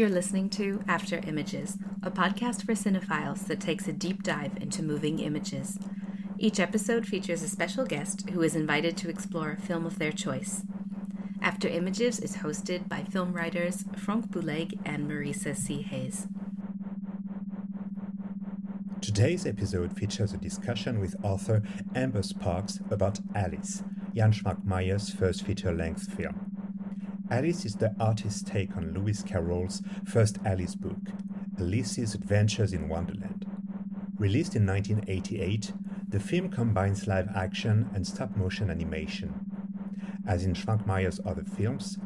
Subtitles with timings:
[0.00, 4.82] You're listening to After Images, a podcast for cinephiles that takes a deep dive into
[4.82, 5.78] moving images.
[6.38, 10.10] Each episode features a special guest who is invited to explore a film of their
[10.10, 10.62] choice.
[11.42, 15.82] After Images is hosted by film writers Franck Boulègue and Marisa C.
[15.82, 16.26] Hayes.
[19.02, 21.62] Today's episode features a discussion with author
[21.94, 23.82] Amber Sparks about Alice,
[24.16, 26.49] Jan Švankmajer's first feature length film.
[27.32, 30.98] Alice is the artist's take on Lewis Carroll's first Alice book,
[31.60, 33.46] Alice's Adventures in Wonderland.
[34.18, 35.72] Released in 1988,
[36.08, 39.46] the film combines live action and stop motion animation.
[40.26, 41.98] As in Švankmajer's other films,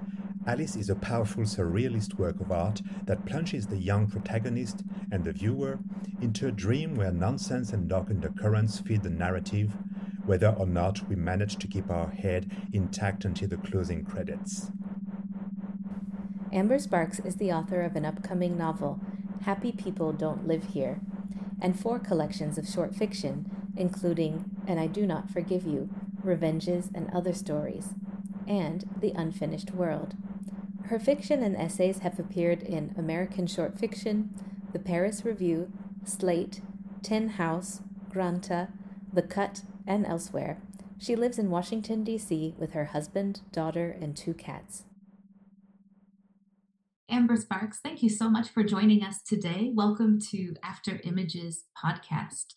[0.47, 5.33] Alice is a powerful surrealist work of art that plunges the young protagonist and the
[5.33, 5.79] viewer
[6.21, 9.73] into a dream where nonsense and dark undercurrents feed the narrative,
[10.27, 14.71] whether or not we manage to keep our head intact until the closing credits.
[16.55, 19.01] Amber Sparks is the author of an upcoming novel,
[19.43, 21.01] Happy People Don't Live Here,
[21.61, 25.91] and four collections of short fiction, including And I Do Not Forgive You,
[26.23, 27.89] Revenges and Other Stories,
[28.47, 30.15] and The Unfinished World.
[30.85, 34.31] Her fiction and essays have appeared in American Short Fiction,
[34.73, 35.73] The Paris Review,
[36.05, 36.61] Slate,
[37.03, 38.69] Tin House, Granta,
[39.13, 40.59] The Cut, and elsewhere.
[40.99, 42.55] She lives in Washington, D.C.
[42.57, 44.85] with her husband, daughter, and two cats.
[47.11, 49.71] Amber Sparks, thank you so much for joining us today.
[49.75, 52.55] Welcome to After Images podcast.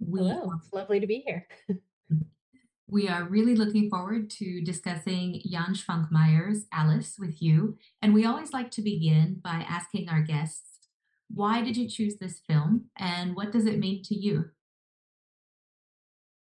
[0.00, 1.46] We, Hello, it's lovely to be here.
[2.88, 7.78] we are really looking forward to discussing Jan Švankmajer's Alice with you.
[8.02, 10.88] And we always like to begin by asking our guests,
[11.32, 14.46] why did you choose this film and what does it mean to you?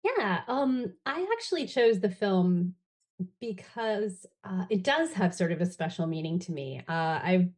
[0.02, 2.74] Yeah, um, I actually chose the film
[3.40, 6.80] because uh, it does have sort of a special meaning to me.
[6.88, 7.48] Uh, I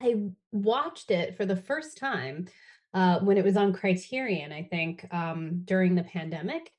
[0.00, 0.16] I
[0.52, 2.46] watched it for the first time
[2.94, 6.70] uh, when it was on Criterion, I think, um, during the pandemic,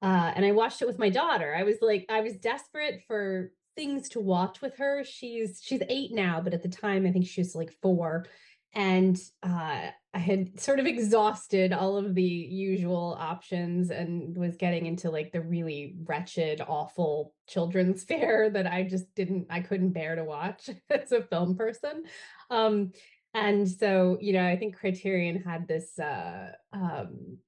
[0.00, 1.54] uh, and I watched it with my daughter.
[1.56, 5.04] I was like, I was desperate for things to watch with her.
[5.04, 8.26] She's she's eight now, but at the time, I think she was like four,
[8.74, 14.86] and uh, I had sort of exhausted all of the usual options and was getting
[14.86, 20.16] into like the really wretched, awful children's fare that I just didn't, I couldn't bear
[20.16, 22.04] to watch as a film person.
[22.50, 22.92] Um,
[23.34, 27.38] and so, you know, I think Criterion had this uh, um,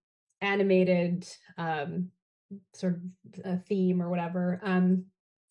[0.41, 1.27] animated
[1.59, 2.09] um,
[2.75, 3.01] sort
[3.45, 4.61] of theme or whatever.
[4.63, 5.07] Um,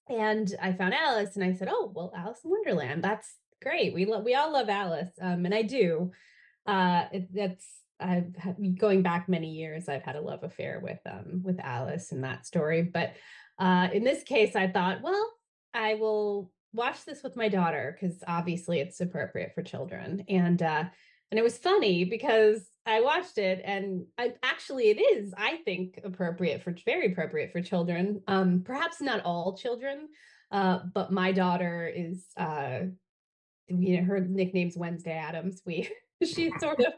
[0.09, 3.93] and I found Alice and I said, oh, well, Alice in Wonderland, that's great.
[3.93, 5.13] We love, we all love Alice.
[5.21, 6.11] Um, and I do
[6.65, 7.65] uh it, that's
[7.99, 8.33] I've
[8.77, 9.89] going back many years.
[9.89, 13.13] I've had a love affair with um with Alice and that story, but
[13.59, 15.31] uh, in this case, I thought, well,
[15.73, 20.25] I will watch this with my daughter because obviously it's appropriate for children.
[20.27, 20.85] And uh,
[21.31, 25.99] and it was funny because I watched it and I, actually it is, I think,
[26.03, 28.21] appropriate for very appropriate for children.
[28.27, 30.09] Um, perhaps not all children,
[30.51, 32.81] uh, but my daughter is uh,
[33.67, 35.61] you know her nickname's Wednesday Addams.
[35.65, 35.89] We
[36.23, 36.93] she's sort of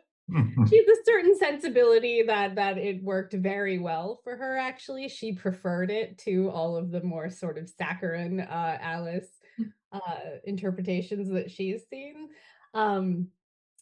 [0.67, 5.07] she has a certain sensibility that that it worked very well for her actually.
[5.07, 9.27] She preferred it to all of the more sort of saccharine uh alice
[9.91, 9.99] uh
[10.43, 12.29] interpretations that she's seen.
[12.73, 13.27] Um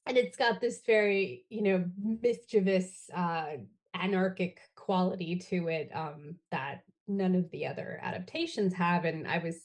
[0.05, 1.85] and it's got this very you know
[2.21, 3.57] mischievous uh
[3.93, 9.05] anarchic quality to it um that none of the other adaptations have.
[9.05, 9.61] And i was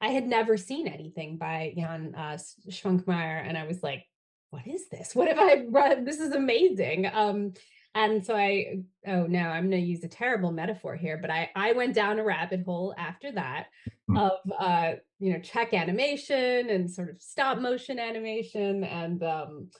[0.00, 2.38] i had never seen anything by jan uh,
[2.68, 4.04] Švankmajer and i was like
[4.50, 5.14] what is this?
[5.14, 6.04] What have I read?
[6.04, 7.08] This is amazing.
[7.12, 7.54] Um,
[7.94, 11.50] and so I, oh no, I'm going to use a terrible metaphor here, but I,
[11.56, 13.66] I went down a rabbit hole after that
[14.06, 14.16] hmm.
[14.16, 19.70] of, uh, you know, Czech animation and sort of stop motion animation and, um,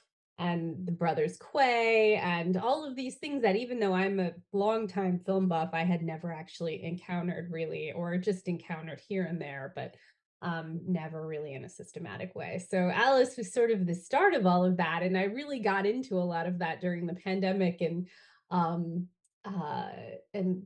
[0.41, 5.21] and the brothers Quay and all of these things that even though I'm a longtime
[5.27, 9.97] film buff, I had never actually encountered really, or just encountered here and there, but
[10.41, 12.65] um, never really in a systematic way.
[12.71, 15.03] So Alice was sort of the start of all of that.
[15.03, 18.09] And I really got into a lot of that during the pandemic and
[18.51, 19.09] um,
[19.45, 19.91] uh,
[20.33, 20.63] and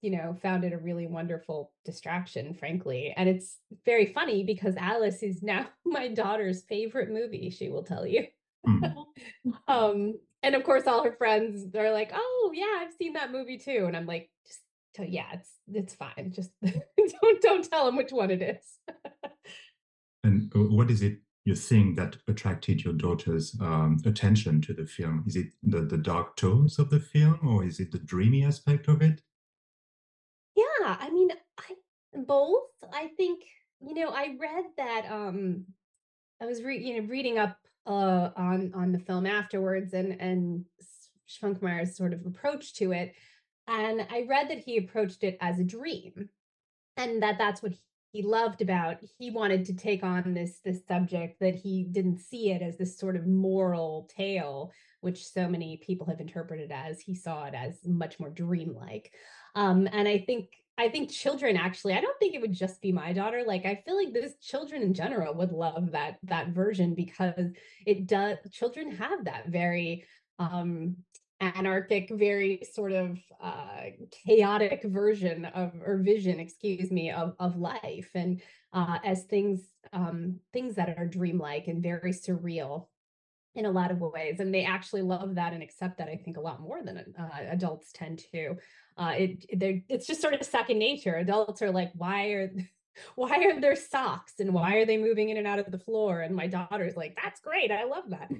[0.00, 5.20] you know found it a really wonderful distraction frankly and it's very funny because alice
[5.20, 8.24] is now my daughter's favorite movie she will tell you
[8.66, 8.94] mm.
[9.68, 13.58] um and of course all her friends they're like oh yeah i've seen that movie
[13.58, 14.60] too and i'm like just
[15.02, 16.32] yeah, it's it's fine.
[16.34, 18.78] Just don't don't tell them which one it is.
[20.22, 25.24] and what is it you think that attracted your daughter's um, attention to the film?
[25.26, 28.88] Is it the, the dark tones of the film, or is it the dreamy aspect
[28.88, 29.20] of it?
[30.56, 31.74] Yeah, I mean, I
[32.26, 32.62] both.
[32.92, 33.42] I think
[33.80, 35.66] You know, I read that um
[36.40, 40.64] I was re- you know reading up uh on on the film afterwards and and
[41.28, 43.14] Švankmajer's sort of approach to it
[43.66, 46.28] and I read that he approached it as a dream
[46.96, 47.72] and that that's what
[48.12, 52.50] he loved about he wanted to take on this this subject that he didn't see
[52.50, 57.14] it as this sort of moral tale which so many people have interpreted as he
[57.14, 59.12] saw it as much more dreamlike.
[59.54, 60.48] Um and i think
[60.78, 63.80] i think children actually i don't think it would just be my daughter like i
[63.84, 67.50] feel like this children in general would love that that version because
[67.86, 70.04] it does children have that very
[70.38, 70.96] um
[71.40, 78.10] anarchic, very sort of uh, chaotic version of or vision, excuse me, of of life,
[78.14, 78.40] and
[78.72, 79.60] uh, as things
[79.92, 82.88] um, things that are dreamlike and very surreal
[83.54, 86.08] in a lot of ways, and they actually love that and accept that.
[86.08, 88.56] I think a lot more than uh, adults tend to.
[88.96, 89.44] Uh, it
[89.88, 91.16] it's just sort of second nature.
[91.16, 92.52] Adults are like, why are
[93.16, 96.20] why are there socks and why are they moving in and out of the floor?
[96.20, 97.72] And my daughter's like, that's great.
[97.72, 98.30] I love that.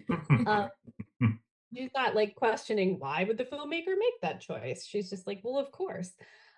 [0.46, 0.68] Uh,
[1.74, 5.58] she's not like questioning why would the filmmaker make that choice she's just like well
[5.58, 6.12] of course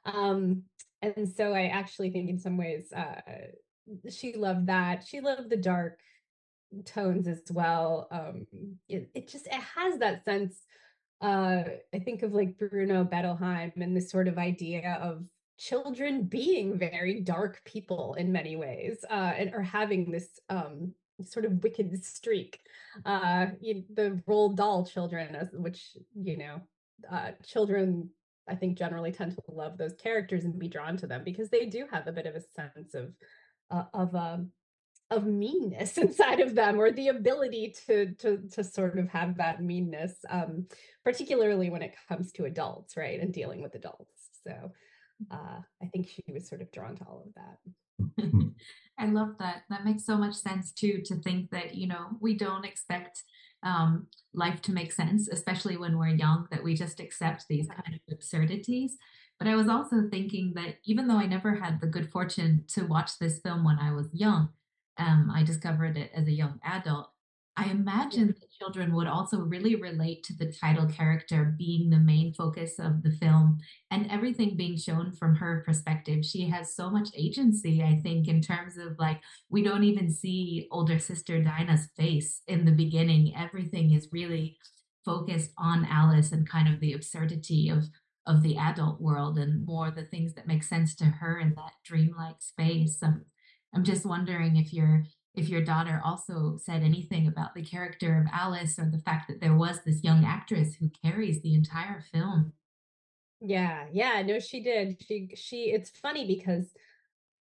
[0.04, 0.62] um
[1.02, 3.20] and so i actually think in some ways uh
[4.10, 5.98] she loved that she loved the dark
[6.84, 8.46] tones as well um
[8.88, 10.62] it, it just it has that sense
[11.20, 11.62] uh
[11.94, 15.24] i think of like bruno bettelheim and this sort of idea of
[15.58, 20.92] children being very dark people in many ways uh and are having this um
[21.24, 22.60] sort of wicked streak.
[23.04, 26.60] Uh, you, the Roald Dahl children, as which you know,
[27.10, 28.10] uh, children
[28.48, 31.66] I think generally tend to love those characters and be drawn to them because they
[31.66, 33.12] do have a bit of a sense of
[33.70, 34.50] uh, of um,
[35.10, 39.62] of meanness inside of them or the ability to to to sort of have that
[39.62, 40.66] meanness um
[41.04, 44.72] particularly when it comes to adults right and dealing with adults so
[45.30, 47.58] uh i think she was sort of drawn to all of that
[48.98, 49.62] I love that.
[49.70, 53.22] That makes so much sense too, to think that, you know, we don't expect
[53.62, 57.94] um, life to make sense, especially when we're young, that we just accept these kind
[57.94, 58.96] of absurdities.
[59.38, 62.86] But I was also thinking that even though I never had the good fortune to
[62.86, 64.48] watch this film when I was young,
[64.98, 67.10] um, I discovered it as a young adult.
[67.58, 72.34] I imagine that children would also really relate to the title character being the main
[72.34, 73.60] focus of the film
[73.90, 76.22] and everything being shown from her perspective.
[76.22, 80.68] She has so much agency, I think, in terms of like, we don't even see
[80.70, 83.34] older sister Dinah's face in the beginning.
[83.34, 84.58] Everything is really
[85.02, 87.84] focused on Alice and kind of the absurdity of
[88.26, 91.70] of the adult world and more the things that make sense to her in that
[91.84, 93.00] dreamlike space.
[93.00, 93.24] Um,
[93.76, 98.26] I'm just wondering if you're if your daughter also said anything about the character of
[98.32, 102.54] Alice or the fact that there was this young actress who carries the entire film.
[103.42, 104.96] Yeah, yeah, no, she did.
[105.06, 106.72] She she it's funny because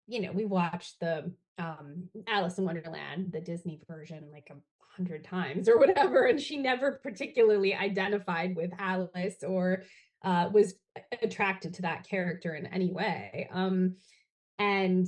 [0.07, 4.55] you know, we watched the um Alice in Wonderland, the Disney version, like a
[4.97, 9.83] hundred times or whatever, and she never particularly identified with Alice or
[10.21, 10.75] uh was
[11.21, 13.47] attracted to that character in any way.
[13.53, 13.95] Um
[14.59, 15.07] and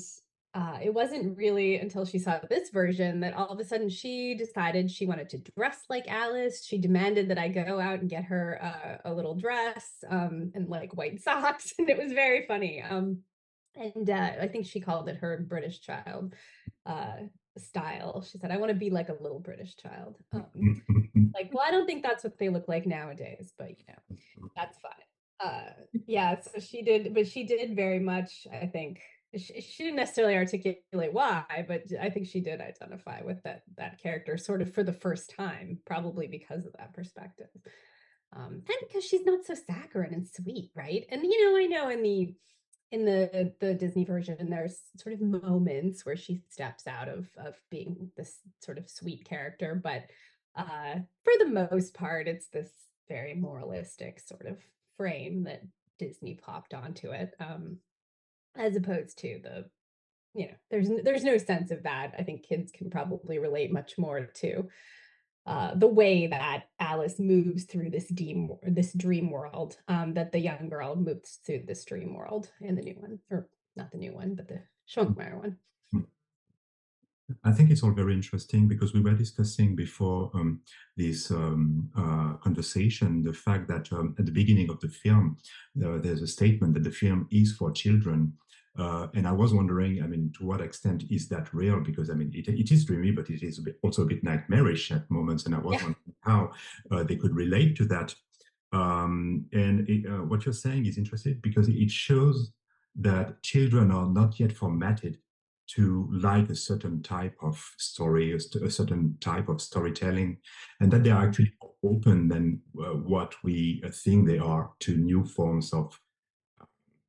[0.58, 4.34] uh, it wasn't really until she saw this version that all of a sudden she
[4.34, 6.66] decided she wanted to dress like Alice.
[6.66, 10.68] She demanded that I go out and get her uh, a little dress um, and
[10.68, 12.82] like white socks, and it was very funny.
[12.82, 13.20] Um,
[13.76, 16.34] and uh, I think she called it her British child
[16.88, 17.18] uh,
[17.60, 18.24] style.
[18.24, 20.82] She said, "I want to be like a little British child." Um,
[21.36, 24.18] like, well, I don't think that's what they look like nowadays, but you know,
[24.56, 24.92] that's fine.
[25.40, 25.70] Uh,
[26.08, 29.02] yeah, so she did, but she did very much, I think,
[29.36, 34.02] she, she didn't necessarily articulate why, but I think she did identify with that that
[34.02, 37.50] character sort of for the first time, probably because of that perspective.
[38.36, 41.06] Um, and because she's not so saccharine and sweet, right?
[41.10, 42.34] And you know, I know in the
[42.92, 47.56] in the the Disney version, there's sort of moments where she steps out of of
[47.70, 50.06] being this sort of sweet character, but
[50.56, 52.70] uh, for the most part, it's this
[53.08, 54.58] very moralistic sort of
[54.98, 55.62] frame that
[56.00, 57.34] Disney popped onto it.
[57.40, 57.78] Um,
[58.58, 59.66] as opposed to the
[60.34, 63.98] you know there's there's no sense of that i think kids can probably relate much
[63.98, 64.68] more to
[65.46, 70.40] uh, the way that alice moves through this dream this dream world um, that the
[70.40, 74.14] young girl moves through this dream world in the new one or not the new
[74.14, 74.60] one but the
[74.90, 75.58] Švankmajer one.
[77.44, 80.62] I think it's all very interesting because we were discussing before um,
[80.96, 85.38] this um, uh, conversation the fact that um, at the beginning of the film,
[85.86, 88.32] uh, there's a statement that the film is for children.
[88.78, 91.80] Uh, and I was wondering, I mean, to what extent is that real?
[91.80, 94.24] Because I mean, it, it is dreamy, but it is a bit, also a bit
[94.24, 95.46] nightmarish at moments.
[95.46, 95.84] And I was yeah.
[95.84, 96.52] wondering how
[96.92, 98.14] uh, they could relate to that.
[98.74, 102.52] Um, and it, uh, what you're saying is interesting because it shows
[102.98, 105.18] that children are not yet formatted
[105.68, 110.38] to like a certain type of story, a, certain type of storytelling,
[110.80, 111.52] and that they are actually
[111.84, 116.00] open than uh, what we uh, think they are to new forms of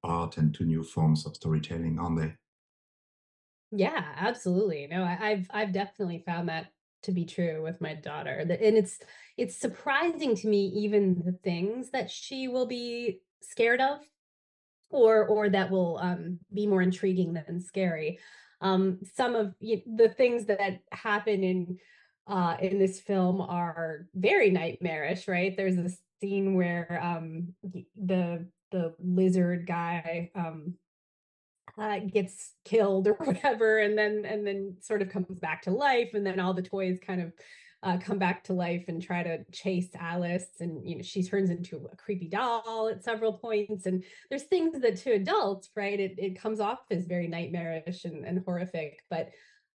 [0.02, 2.34] art and to new forms of storytelling, aren't they?
[3.70, 4.86] Yeah, absolutely.
[4.86, 6.68] No, I, I've I've definitely found that
[7.02, 8.38] to be true with my daughter.
[8.38, 8.98] And it's
[9.36, 14.00] it's surprising to me even the things that she will be scared of
[14.90, 18.18] or or that will um, be more intriguing than scary.
[18.60, 21.78] Um, some of the things that happen in
[22.26, 25.56] uh, in this film are very nightmarish, right?
[25.56, 25.90] There's a
[26.20, 27.54] scene where um,
[27.96, 30.74] the the lizard guy um,
[31.78, 36.10] uh, gets killed or whatever, and then and then sort of comes back to life,
[36.14, 37.32] and then all the toys kind of
[37.82, 40.48] uh, come back to life and try to chase Alice.
[40.60, 43.86] And, you know, she turns into a creepy doll at several points.
[43.86, 48.24] And there's things that to adults, right, it, it comes off as very nightmarish and,
[48.24, 49.04] and horrific.
[49.08, 49.30] But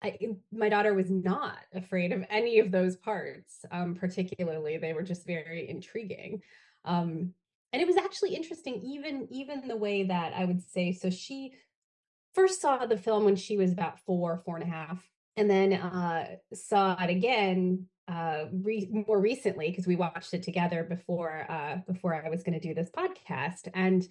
[0.02, 0.16] I,
[0.50, 4.78] my daughter was not afraid of any of those parts, um, particularly.
[4.78, 6.40] They were just very intriguing.
[6.86, 7.34] Um,
[7.72, 10.92] and it was actually interesting, even even the way that I would say.
[10.92, 11.54] So she
[12.34, 15.04] first saw the film when she was about four, four and a half,
[15.36, 20.84] and then uh, saw it again uh, re- more recently because we watched it together
[20.84, 23.68] before uh, before I was going to do this podcast.
[23.74, 24.06] And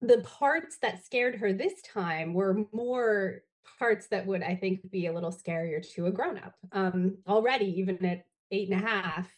[0.00, 3.42] the parts that scared her this time were more
[3.78, 6.54] parts that would I think be a little scarier to a grown up.
[6.72, 9.28] Um, already, even at eight and a half,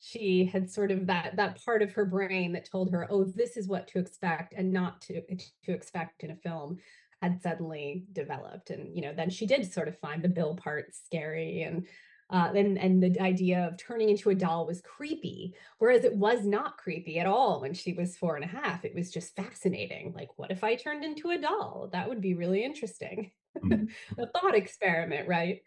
[0.00, 3.56] she had sort of that that part of her brain that told her, "Oh, this
[3.56, 5.22] is what to expect and not to
[5.64, 6.78] to expect in a film."
[7.22, 8.70] had suddenly developed.
[8.70, 11.86] And you know then she did sort of find the bill part scary and
[12.30, 16.46] uh, and and the idea of turning into a doll was creepy whereas it was
[16.46, 18.84] not creepy at all when she was four and a half.
[18.84, 20.12] It was just fascinating.
[20.14, 21.90] Like what if i turned into a doll?
[21.92, 23.32] That would be really interesting.
[23.58, 23.84] Mm-hmm.
[24.22, 25.60] a thought experiment right?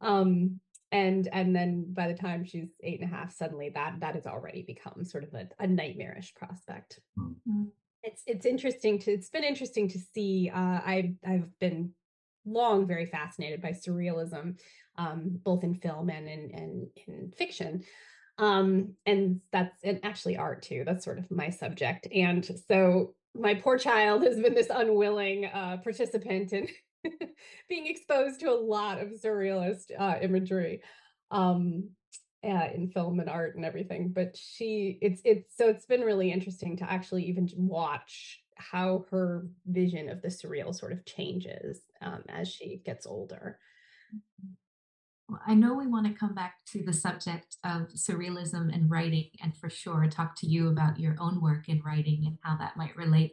[0.00, 0.60] Um
[0.92, 4.26] and and then by the time she's eight and a half suddenly that that has
[4.26, 7.64] already become sort of a, a nightmarish prospect mm-hmm
[8.02, 10.50] it's it's interesting to it's been interesting to see.
[10.52, 11.90] Uh, I I've been
[12.44, 14.58] long very fascinated by surrealism,
[14.96, 17.82] um, both in film and in and in fiction.
[18.38, 20.84] Um, and that's and actually art too.
[20.86, 22.06] That's sort of my subject.
[22.14, 26.68] And so my poor child has been this unwilling uh, participant in
[27.68, 30.82] being exposed to a lot of surrealist uh, imagery.
[31.30, 31.90] Um,
[32.44, 36.30] uh, in film and art and everything but she it's it's so it's been really
[36.30, 42.22] interesting to actually even watch how her vision of the surreal sort of changes um,
[42.28, 43.58] as she gets older
[44.14, 44.52] mm-hmm.
[45.28, 49.30] well, I know we want to come back to the subject of surrealism and writing,
[49.42, 52.76] and for sure talk to you about your own work in writing and how that
[52.76, 53.32] might relate.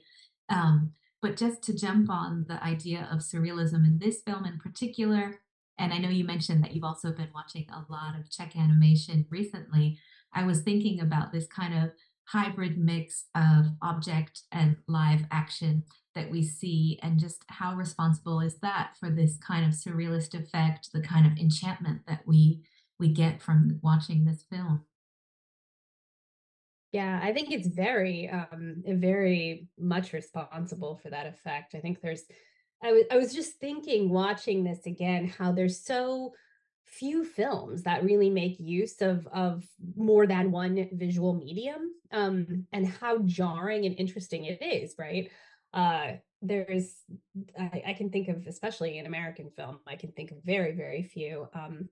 [0.50, 0.92] Um,
[1.22, 5.40] but just to jump on the idea of surrealism in this film in particular,
[5.78, 9.26] and I know you mentioned that you've also been watching a lot of Czech animation
[9.30, 10.00] recently.
[10.34, 11.92] I was thinking about this kind of
[12.28, 15.84] hybrid mix of object and live action
[16.16, 20.90] that we see, and just how responsible is that for this kind of surrealist effect,
[20.94, 22.64] the kind of enchantment that we
[22.98, 24.86] we get from watching this film.
[26.96, 31.76] Yeah, I think it's very, um, very much responsible for that effect.
[31.76, 32.24] I think there's
[32.82, 36.32] I was I was just thinking watching this again how there's so
[36.86, 39.66] few films that really make use of of
[39.98, 45.32] more than one visual medium um and how jarring and interesting it is right
[45.74, 46.12] uh
[46.42, 46.96] there's
[47.60, 51.02] I, I can think of especially in american film i can think of very very
[51.04, 51.90] few um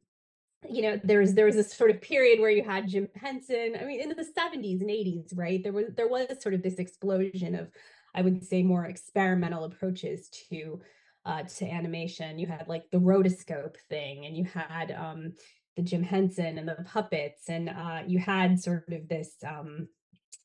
[0.69, 3.75] you know there was there was this sort of period where you had jim henson
[3.79, 6.75] i mean in the 70s and 80s right there was there was sort of this
[6.75, 7.69] explosion of
[8.15, 10.81] I would say more experimental approaches to
[11.25, 12.37] uh, to animation.
[12.37, 15.33] You had like the rotoscope thing, and you had um,
[15.75, 19.87] the Jim Henson and the puppets, and uh, you had sort of this um,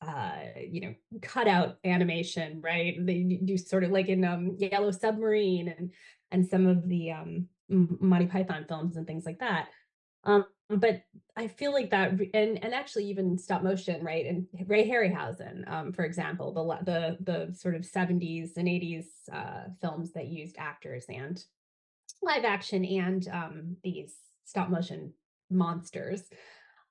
[0.01, 2.95] uh, you know cutout animation, right?
[2.99, 5.91] They do sort of like in um, Yellow Submarine and
[6.31, 9.67] and some of the um, Monty Python films and things like that.
[10.23, 11.01] Um, but
[11.35, 14.25] I feel like that, and and actually even stop motion, right?
[14.25, 19.63] And Ray Harryhausen, um, for example, the the the sort of seventies and eighties uh,
[19.81, 21.43] films that used actors and
[22.21, 24.13] live action and um, these
[24.45, 25.13] stop motion
[25.49, 26.21] monsters.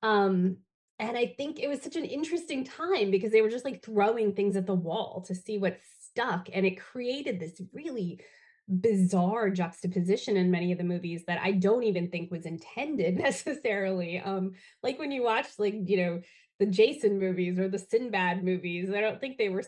[0.02, 0.56] Um,
[0.98, 4.32] and I think it was such an interesting time because they were just like throwing
[4.32, 8.20] things at the wall to see what stuck, and it created this really
[8.68, 14.20] bizarre juxtaposition in many of the movies that I don't even think was intended necessarily.
[14.20, 16.20] Um, like when you watch like, you know,
[16.58, 18.90] the Jason movies or the Sinbad movies.
[18.90, 19.62] I don't think they were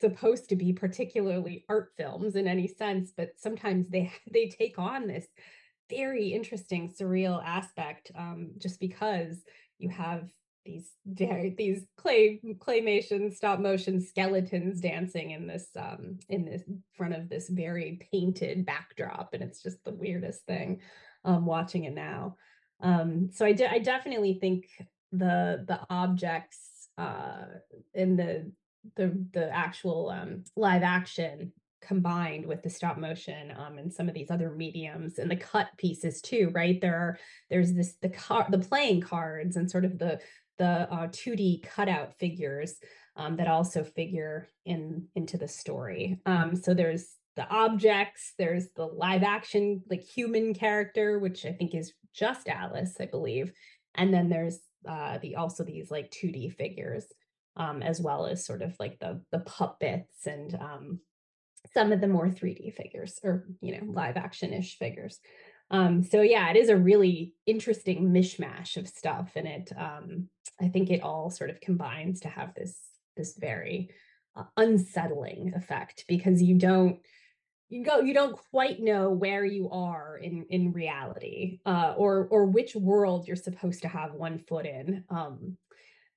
[0.00, 5.06] supposed to be particularly art films in any sense, but sometimes they they take on
[5.06, 5.26] this
[5.88, 9.42] very interesting surreal aspect um, just because
[9.78, 10.28] you have
[10.64, 16.62] these these clay claymation stop motion skeletons dancing in this um in this
[16.94, 20.80] front of this very painted backdrop and it's just the weirdest thing
[21.24, 22.36] um watching it now.
[22.80, 24.66] Um so i de- i definitely think
[25.12, 27.44] the the objects uh
[27.94, 28.50] in the
[28.96, 31.52] the the actual um live action
[31.82, 35.68] combined with the stop motion um, and some of these other mediums and the cut
[35.76, 36.80] pieces too right?
[36.80, 37.18] There are
[37.50, 40.20] there's this the car the playing cards and sort of the
[40.58, 42.76] the uh, 2d cutout figures
[43.16, 48.84] um, that also figure in into the story um, so there's the objects there's the
[48.84, 53.52] live action like human character which i think is just alice i believe
[53.94, 57.06] and then there's uh, the also these like 2d figures
[57.56, 61.00] um, as well as sort of like the the puppets and um,
[61.72, 65.20] some of the more 3D figures or, you know, live action ish figures.
[65.72, 69.32] Um, so yeah, it is a really interesting mishmash of stuff.
[69.34, 70.28] And it, um,
[70.60, 72.76] I think it all sort of combines to have this,
[73.16, 73.90] this very
[74.36, 77.00] uh, unsettling effect because you don't,
[77.70, 82.44] you go you don't quite know where you are in in reality uh, or or
[82.44, 85.56] which world you're supposed to have one foot in um,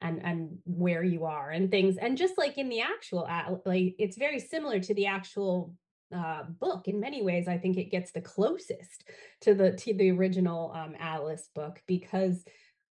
[0.01, 3.25] and and where you are and things and just like in the actual
[3.65, 5.73] like it's very similar to the actual
[6.13, 9.03] uh, book in many ways i think it gets the closest
[9.41, 12.43] to the to the original um, alice book because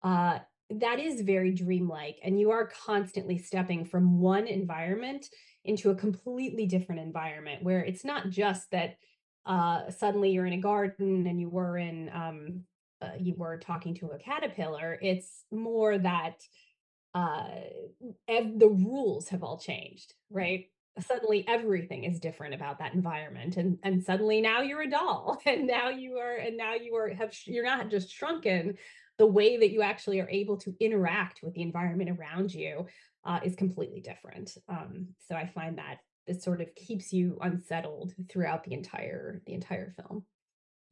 [0.03, 0.39] uh,
[0.71, 5.27] that is very dreamlike and you are constantly stepping from one environment
[5.65, 8.97] into a completely different environment where it's not just that
[9.47, 12.63] uh, suddenly you're in a garden and you were in um,
[13.01, 16.41] uh, you were talking to a caterpillar it's more that
[17.17, 17.47] uh,
[18.29, 20.67] ev- the rules have all changed, right?
[20.99, 25.67] Suddenly everything is different about that environment, and and suddenly now you're a doll, and
[25.67, 28.77] now you are, and now you are have you're not just shrunken.
[29.19, 32.87] The way that you actually are able to interact with the environment around you
[33.25, 34.57] uh, is completely different.
[34.69, 39.55] Um, so I find that it sort of keeps you unsettled throughout the entire the
[39.55, 40.25] entire film.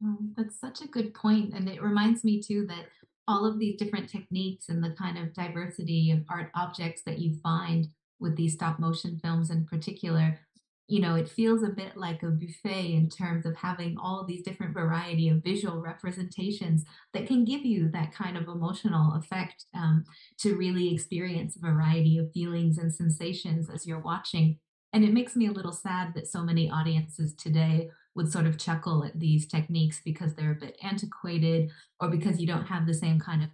[0.03, 2.85] Oh, that's such a good point, and it reminds me too that
[3.27, 7.35] all of these different techniques and the kind of diversity of art objects that you
[7.41, 7.87] find
[8.19, 10.39] with these stop motion films in particular
[10.87, 14.43] you know it feels a bit like a buffet in terms of having all these
[14.43, 20.03] different variety of visual representations that can give you that kind of emotional effect um,
[20.37, 24.59] to really experience a variety of feelings and sensations as you're watching.
[24.93, 28.57] And it makes me a little sad that so many audiences today would sort of
[28.57, 32.93] chuckle at these techniques because they're a bit antiquated or because you don't have the
[32.93, 33.49] same kind of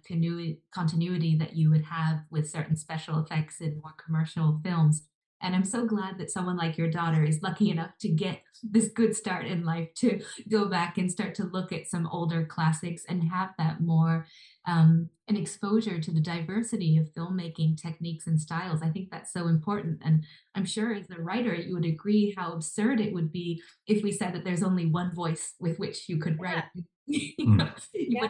[0.72, 5.02] continuity that you would have with certain special effects in more commercial films.
[5.42, 8.88] And I'm so glad that someone like your daughter is lucky enough to get this
[8.88, 13.04] good start in life to go back and start to look at some older classics
[13.08, 14.26] and have that more
[14.66, 18.82] um, an exposure to the diversity of filmmaking techniques and styles.
[18.82, 20.00] I think that's so important.
[20.04, 20.24] And
[20.54, 24.12] I'm sure as a writer, you would agree how absurd it would be if we
[24.12, 26.64] said that there's only one voice with which you could write.
[27.06, 27.60] you hmm.
[27.94, 28.28] yeah.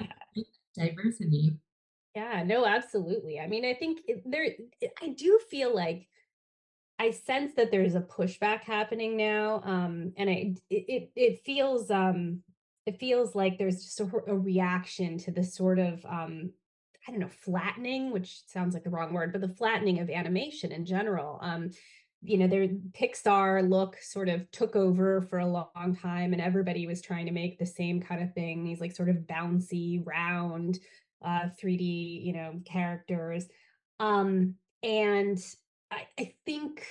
[0.74, 1.52] diversity.
[2.14, 3.40] Yeah, no, absolutely.
[3.40, 4.46] I mean, I think there,
[5.02, 6.08] I do feel like
[7.02, 12.44] I sense that there's a pushback happening now, um, and I it it feels um,
[12.86, 16.52] it feels like there's just a, a reaction to the sort of um,
[17.06, 20.70] I don't know flattening, which sounds like the wrong word, but the flattening of animation
[20.70, 21.40] in general.
[21.42, 21.70] Um,
[22.20, 26.86] you know, their Pixar look sort of took over for a long time, and everybody
[26.86, 28.62] was trying to make the same kind of thing.
[28.62, 30.78] These like sort of bouncy, round,
[31.20, 33.48] uh, 3D, you know, characters.
[33.98, 35.44] Um, and
[35.92, 36.86] I, I think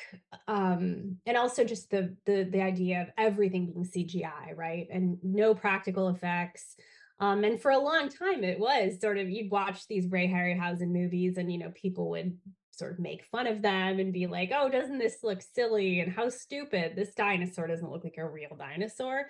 [0.48, 4.88] um and also just the the the idea of everything being CGI, right?
[4.92, 6.76] And no practical effects.
[7.20, 10.92] Um, and for a long time it was sort of you'd watch these Ray Harryhausen
[10.92, 12.38] movies and you know people would
[12.72, 16.12] sort of make fun of them and be like, oh, doesn't this look silly and
[16.12, 16.94] how stupid?
[16.96, 19.28] This dinosaur doesn't look like a real dinosaur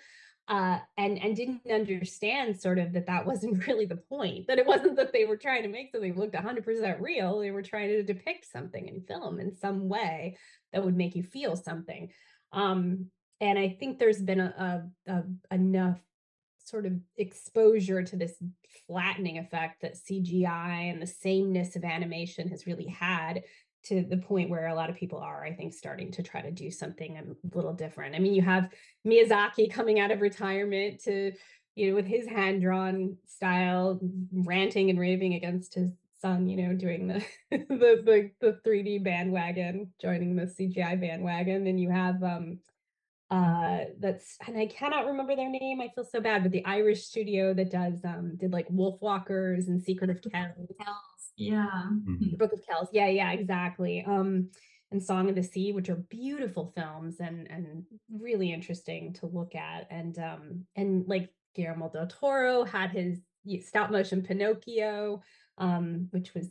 [0.48, 4.66] uh, and and didn't understand sort of that that wasn't really the point that it
[4.66, 8.04] wasn't that they were trying to make something look 100% real they were trying to
[8.04, 10.38] depict something in film in some way
[10.74, 12.10] that would make you feel something.
[12.54, 16.00] Um, and i think there's been a, a, a enough
[16.64, 18.34] sort of exposure to this
[18.88, 20.46] flattening effect that cgi
[20.92, 23.42] and the sameness of animation has really had
[23.84, 26.52] to the point where a lot of people are, I think, starting to try to
[26.52, 28.16] do something a little different.
[28.16, 28.70] I mean, you have
[29.06, 31.32] Miyazaki coming out of retirement to,
[31.76, 34.00] you know, with his hand drawn style,
[34.32, 35.92] ranting and raving against his
[36.22, 41.80] son, you know, doing the the the, the 3D bandwagon, joining the CGI bandwagon, and
[41.80, 42.60] you have um
[43.32, 45.82] uh that's and I cannot remember their name.
[45.82, 49.82] I feel so bad, but the Irish studio that does um did like Wolfwalkers and
[49.82, 50.70] Secret of Kells.
[51.42, 51.70] Yeah.
[51.92, 52.36] Mm-hmm.
[52.38, 52.90] Book of Kells.
[52.92, 54.04] Yeah, yeah, exactly.
[54.06, 54.50] Um
[54.92, 59.56] and Song of the Sea, which are beautiful films and and really interesting to look
[59.56, 59.88] at.
[59.90, 63.20] And um and like Guillermo del Toro had his
[63.66, 65.22] stop motion Pinocchio,
[65.58, 66.50] um, which was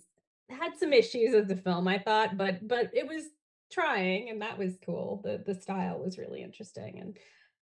[0.49, 3.25] had some issues as a film, I thought, but but it was
[3.71, 5.21] trying and that was cool.
[5.25, 6.99] The the style was really interesting.
[6.99, 7.17] And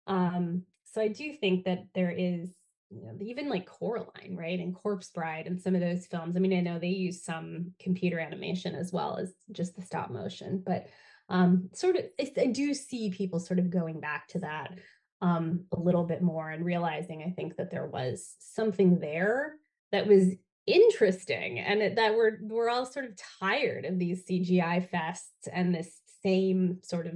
[0.07, 2.51] um so I do think that there is
[2.95, 4.59] you know, even like Coraline, right?
[4.59, 6.37] And Corpse Bride and some of those films.
[6.37, 10.11] I mean, I know they use some computer animation as well as just the stop
[10.11, 10.87] motion, but
[11.29, 14.79] um, sort of, I do see people sort of going back to that
[15.23, 19.55] um, a little bit more and realizing, I think that there was something there
[19.93, 20.35] that was
[20.67, 26.01] interesting and that we're we're all sort of tired of these CGI fests and this
[26.23, 27.15] same sort of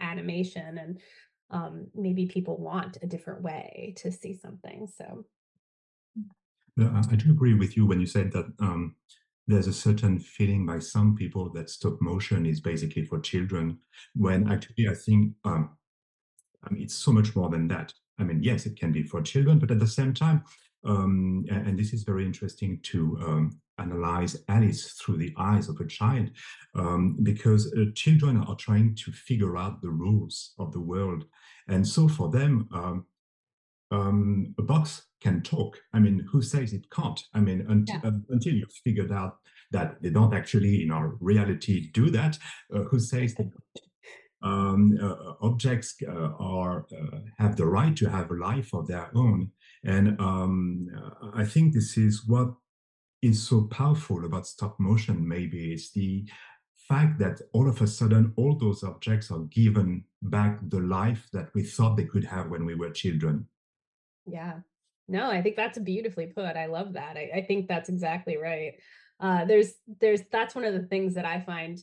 [0.00, 1.00] animation and
[1.50, 4.88] um, maybe people want a different way to see something.
[4.96, 5.24] So,
[6.76, 8.96] yeah, I do agree with you when you said that um,
[9.46, 13.78] there's a certain feeling by some people that stop motion is basically for children,
[14.14, 14.52] when mm-hmm.
[14.52, 15.76] actually I think um,
[16.64, 17.92] I mean, it's so much more than that.
[18.18, 20.42] I mean, yes, it can be for children, but at the same time,
[20.86, 25.80] um, and, and, this is very interesting to um, analyze Alice through the eyes of
[25.80, 26.30] a child,
[26.74, 31.24] um, because uh, children are trying to figure out the rules of the world.
[31.68, 33.06] And so for them, um,
[33.90, 35.78] um, a box can talk.
[35.92, 37.22] I mean, who says it can't?
[37.34, 38.08] I mean, until, yeah.
[38.08, 39.38] uh, until you've figured out
[39.72, 42.38] that they don't actually, in our reality, do that,
[42.74, 43.50] uh, who says that
[44.42, 49.10] um, uh, objects uh, are uh, have the right to have a life of their
[49.14, 49.50] own?
[49.84, 50.88] And um,
[51.34, 52.54] I think this is what
[53.22, 56.24] is so powerful about stop motion maybe it's the
[56.88, 61.48] fact that all of a sudden all those objects are given back the life that
[61.54, 63.46] we thought they could have when we were children.
[64.26, 64.60] Yeah.
[65.08, 68.74] No i think that's beautifully put i love that i, I think that's exactly right.
[69.18, 71.82] Uh, there's there's that's one of the things that i find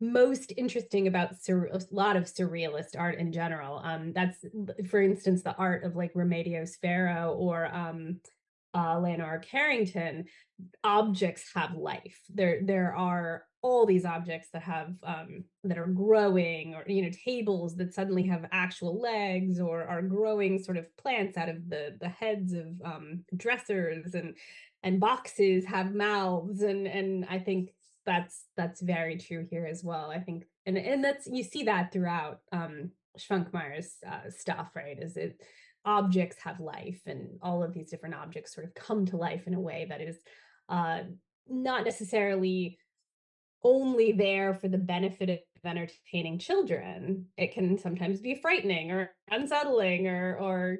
[0.00, 4.44] most interesting about sur- a lot of surrealist art in general um that's
[4.88, 8.20] for instance the art of like remedios Varo or um
[8.74, 10.24] uh, Leonora Carrington,
[10.82, 12.20] objects have life.
[12.28, 17.10] There, there are all these objects that have um, that are growing, or you know,
[17.24, 21.96] tables that suddenly have actual legs, or are growing sort of plants out of the
[22.00, 24.36] the heads of um, dressers, and
[24.82, 27.70] and boxes have mouths, and and I think
[28.06, 30.10] that's that's very true here as well.
[30.10, 34.98] I think, and and that's you see that throughout um, Švankmajer's uh, stuff, right?
[35.00, 35.40] Is it
[35.84, 39.54] objects have life and all of these different objects sort of come to life in
[39.54, 40.16] a way that is
[40.68, 41.00] uh,
[41.48, 42.78] not necessarily
[43.62, 50.06] only there for the benefit of entertaining children it can sometimes be frightening or unsettling
[50.06, 50.78] or or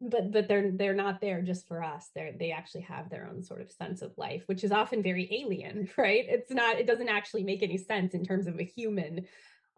[0.00, 3.42] but but they're they're not there just for us they're they actually have their own
[3.42, 7.08] sort of sense of life which is often very alien right it's not it doesn't
[7.08, 9.26] actually make any sense in terms of a human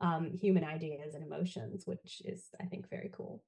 [0.01, 3.43] um human ideas and emotions which is i think very cool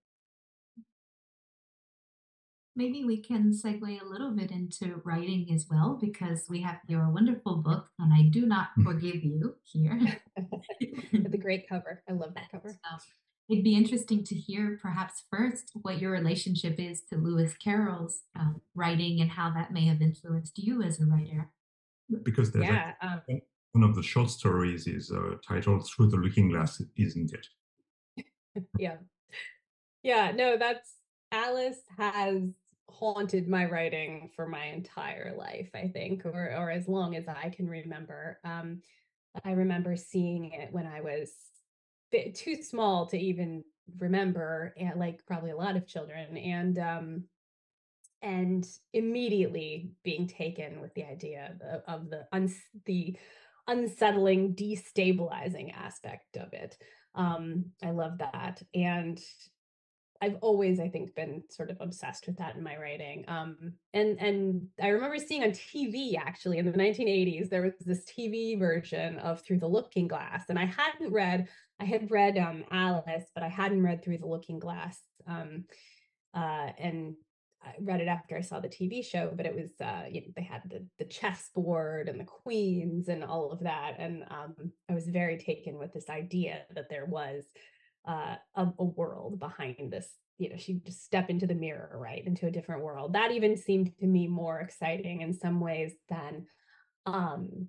[2.76, 7.08] maybe we can segue a little bit into writing as well, because we have your
[7.10, 10.20] wonderful book, and I do not forgive you here.
[11.12, 12.02] the great cover.
[12.08, 12.70] I love that cover.
[12.70, 12.96] So
[13.48, 18.60] it'd be interesting to hear, perhaps first, what your relationship is to Lewis Carroll's um,
[18.74, 21.50] writing and how that may have influenced you as a writer.
[22.22, 23.40] Because there's yeah, a, um,
[23.72, 27.46] one of the short stories is uh, titled "Through the Looking Glass," isn't it?
[28.78, 28.96] yeah,
[30.02, 30.30] yeah.
[30.32, 30.92] No, that's
[31.32, 32.42] Alice has
[32.90, 37.48] haunted my writing for my entire life, I think, or or as long as I
[37.48, 38.38] can remember.
[38.44, 38.82] Um,
[39.44, 41.63] I remember seeing it when I was bit
[42.34, 43.64] too small to even
[43.98, 47.24] remember, and like probably a lot of children, and um,
[48.22, 53.16] and immediately being taken with the idea of, of the uns- the
[53.66, 56.76] unsettling, destabilizing aspect of it.
[57.14, 59.20] Um, I love that, and
[60.20, 63.24] I've always, I think, been sort of obsessed with that in my writing.
[63.28, 68.04] Um, and and I remember seeing on TV actually in the 1980s there was this
[68.04, 71.48] TV version of Through the Looking Glass, and I hadn't read.
[71.80, 74.98] I had read um, Alice, but I hadn't read Through the Looking Glass.
[75.26, 75.64] Um,
[76.32, 77.14] uh, and
[77.62, 80.28] I read it after I saw the TV show, but it was uh, you know,
[80.36, 84.54] they had the the chessboard and the queens and all of that, and um,
[84.88, 87.44] I was very taken with this idea that there was
[88.06, 92.26] uh, a, a world behind this you know she just step into the mirror right
[92.26, 96.46] into a different world that even seemed to me more exciting in some ways than
[97.06, 97.68] um,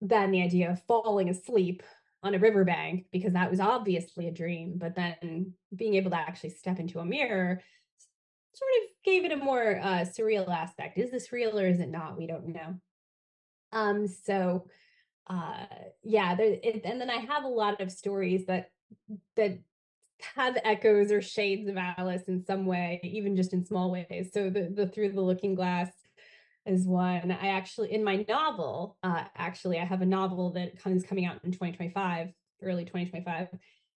[0.00, 1.82] than the idea of falling asleep
[2.22, 6.50] on a riverbank because that was obviously a dream, but then being able to actually
[6.50, 7.60] step into a mirror
[8.54, 10.98] sort of gave it a more uh, surreal aspect.
[10.98, 12.18] Is this real or is it not?
[12.18, 12.74] We don't know.
[13.72, 14.66] Um, so
[15.28, 15.64] uh,
[16.02, 18.70] yeah, there, it, and then I have a lot of stories that
[19.36, 19.58] that
[20.34, 24.30] have echoes or shades of Alice in some way, even just in small ways.
[24.32, 25.90] So the the Through the Looking Glass
[26.66, 27.30] is one.
[27.30, 31.40] I actually in my novel, uh, actually, I have a novel that comes coming out
[31.44, 32.32] in 2025,
[32.62, 33.48] early 2025.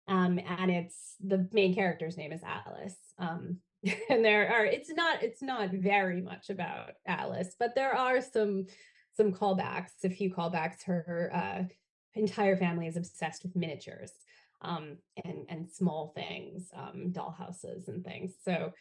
[0.09, 2.97] Um, and it's the main character's name is Alice.
[3.19, 3.59] Um,
[4.11, 8.67] and there are it's not it's not very much about Alice, but there are some
[9.17, 10.85] some callbacks, a few callbacks.
[10.85, 11.63] Her uh,
[12.15, 14.13] entire family is obsessed with miniatures
[14.63, 18.33] um, and and small things, um, doll houses and things.
[18.45, 18.73] So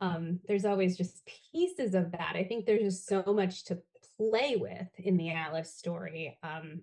[0.00, 2.32] um, there's always just pieces of that.
[2.34, 3.78] I think there's just so much to
[4.16, 6.82] play with in the Alice story um,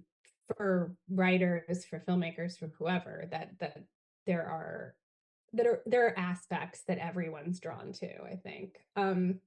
[0.55, 3.77] for writers, for filmmakers, for whoever that that
[4.25, 4.95] there are
[5.53, 8.23] that are there are aspects that everyone's drawn to.
[8.23, 8.77] I think.
[8.95, 9.39] Um,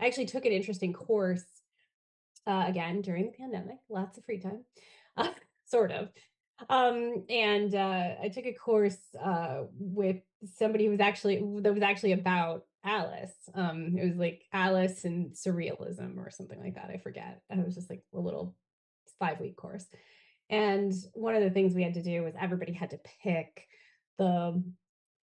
[0.00, 1.44] I actually took an interesting course
[2.46, 4.64] uh, again during the pandemic, lots of free time,
[5.16, 5.30] uh,
[5.64, 6.08] sort of.
[6.68, 10.16] Um, and uh, I took a course uh, with
[10.56, 13.34] somebody who was actually that was actually about Alice.
[13.54, 16.90] Um, it was like Alice and surrealism or something like that.
[16.90, 17.40] I forget.
[17.50, 18.54] And it was just like a little
[19.18, 19.86] five week course.
[20.50, 23.66] And one of the things we had to do was everybody had to pick
[24.18, 24.62] the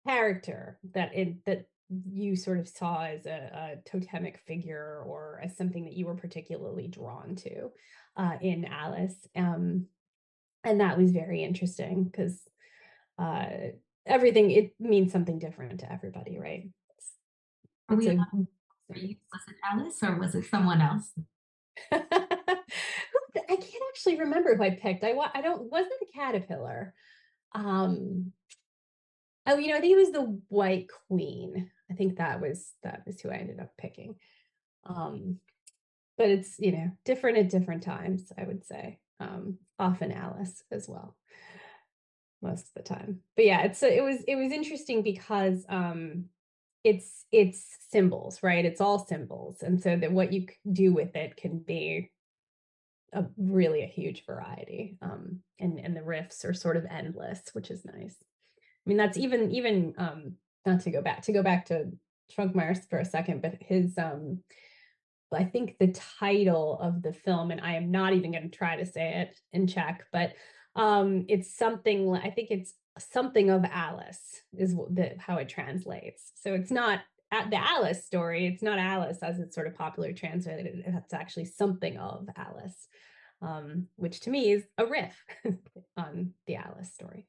[0.08, 1.68] character that it that
[2.12, 6.16] you sort of saw as a, a totemic figure or as something that you were
[6.16, 7.70] particularly drawn to
[8.16, 9.16] uh, in Alice.
[9.36, 9.88] Um,
[10.64, 12.42] and that was very interesting because
[13.18, 13.48] uh,
[14.06, 16.70] everything it means something different to everybody, right?
[16.98, 17.12] It's,
[17.92, 18.16] it's a,
[18.90, 21.12] was it Alice or was it someone else?
[21.92, 25.04] I can't actually remember who I picked.
[25.04, 26.94] I I don't wasn't a caterpillar.
[27.54, 28.32] Um,
[29.48, 31.70] oh, you know, I think it was the White Queen.
[31.90, 34.16] I think that was that was who I ended up picking.
[34.86, 35.38] Um,
[36.18, 38.32] but it's you know different at different times.
[38.38, 41.16] I would say um, often Alice as well,
[42.42, 43.20] most of the time.
[43.36, 46.26] But yeah, it's it was it was interesting because um,
[46.84, 48.66] it's it's symbols, right?
[48.66, 52.12] It's all symbols, and so that what you do with it can be
[53.14, 54.98] a really a huge variety.
[55.02, 58.16] Um, and and the riffs are sort of endless, which is nice.
[58.62, 60.34] I mean, that's even even um,
[60.66, 61.92] not to go back to go back to
[62.36, 64.40] Švankmajer for a second, but his um
[65.32, 68.76] I think the title of the film, and I am not even going to try
[68.76, 70.34] to say it in Czech, but
[70.76, 72.16] um, it's something.
[72.16, 76.32] I think it's something of Alice is the, how it translates.
[76.36, 78.48] So it's not the Alice story.
[78.48, 80.84] It's not Alice as it's sort of popular translated.
[80.86, 82.88] It's actually something of Alice,
[83.42, 85.24] um, which to me is a riff
[85.98, 87.28] on the Alice story.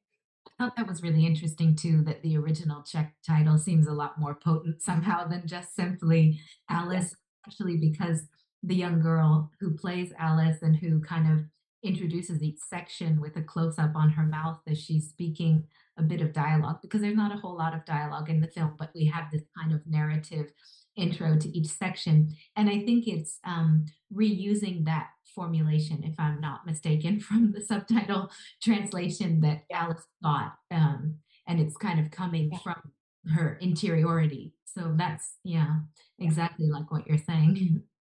[0.58, 4.18] I thought that was really interesting too, that the original Czech title seems a lot
[4.18, 7.14] more potent somehow than just simply Alice
[7.46, 8.22] especially because
[8.62, 11.44] the young girl who plays Alice and who kind of
[11.82, 15.64] introduces each section with a close up on her mouth as she's speaking
[15.98, 18.74] a bit of dialogue because there's not a whole lot of dialogue in the film,
[18.78, 20.52] but we have this kind of narrative
[20.96, 22.34] intro to each section.
[22.56, 28.30] And I think it's um, reusing that formulation, if I'm not mistaken, from the subtitle
[28.62, 30.54] translation that Alice got.
[30.70, 32.58] Um, and it's kind of coming yeah.
[32.58, 32.92] from
[33.34, 35.76] her interiority so that's, yeah,
[36.18, 37.82] exactly like what you're saying.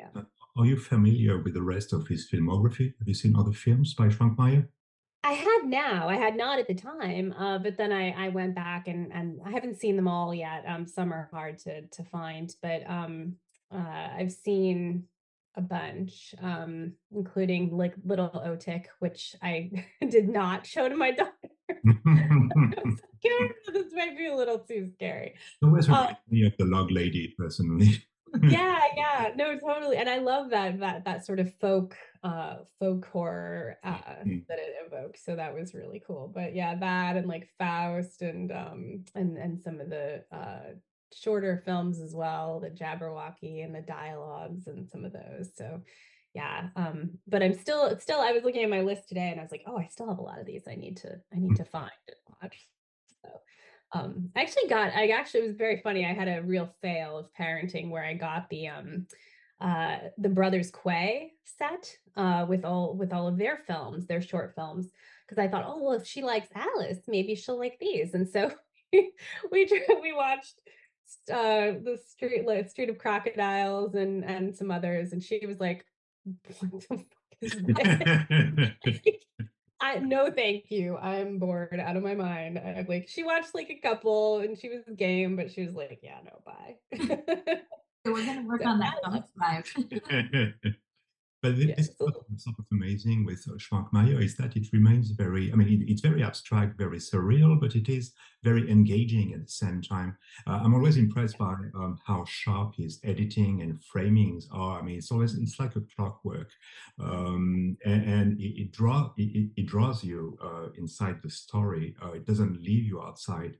[0.00, 0.22] Yeah.
[0.22, 0.24] Uh,
[0.56, 2.94] are you familiar with the rest of his filmography?
[2.98, 4.66] Have you seen other films by Švankmajer?
[5.24, 6.08] I have now.
[6.08, 9.40] I had not at the time, uh, but then I, I went back and and
[9.46, 10.64] I haven't seen them all yet.
[10.66, 13.36] Um, some are hard to to find, but um,
[13.72, 15.04] uh, I've seen
[15.56, 19.70] a bunch, um, including like Little Otik, which I
[20.08, 21.32] did not show to my daughter.
[23.72, 25.34] this might be a little too scary.
[25.62, 28.04] Always reminds me of the log lady, personally.
[28.42, 29.96] yeah, yeah, no, totally.
[29.96, 34.46] And I love that that that sort of folk uh folk horror uh mm.
[34.48, 35.24] that it evokes.
[35.24, 36.30] So that was really cool.
[36.34, 40.74] But yeah, that and like Faust and um and and some of the uh
[41.14, 45.50] shorter films as well, the Jabberwocky and the dialogues and some of those.
[45.54, 45.82] So
[46.34, 49.42] yeah um but i'm still still i was looking at my list today and i
[49.42, 51.56] was like oh i still have a lot of these i need to i need
[51.56, 52.68] to find and watch.
[53.22, 53.30] So
[53.92, 57.18] um i actually got i actually it was very funny i had a real fail
[57.18, 59.06] of parenting where i got the um
[59.60, 64.54] uh the brothers quay set uh with all with all of their films their short
[64.54, 64.90] films
[65.26, 68.14] because i thought oh well if she likes alice maybe she'll like these.
[68.14, 68.50] And so
[68.92, 69.12] we
[70.02, 70.60] we watched
[71.30, 75.84] uh the street like street of crocodiles and and some others and she was like
[76.24, 77.00] what the fuck
[79.80, 80.96] I no thank you.
[80.96, 82.58] I'm bored out of my mind.
[82.58, 85.98] I like she watched like a couple and she was game, but she was like,
[86.02, 86.76] yeah, no, bye.
[88.06, 88.94] so we're gonna work so on that
[91.42, 91.96] But this is
[92.36, 96.00] sort of amazing with uh, Švankmajer is that it remains very, I mean, it, it's
[96.00, 98.12] very abstract, very surreal, but it is
[98.44, 100.16] very engaging at the same time.
[100.46, 104.78] Uh, I'm always impressed by um, how sharp his editing and framings are.
[104.78, 106.50] I mean, it's always, it's like a clockwork.
[107.00, 111.96] Um, and, and it, it, draw, it, it draws you uh, inside the story.
[112.02, 113.56] Uh, it doesn't leave you outside.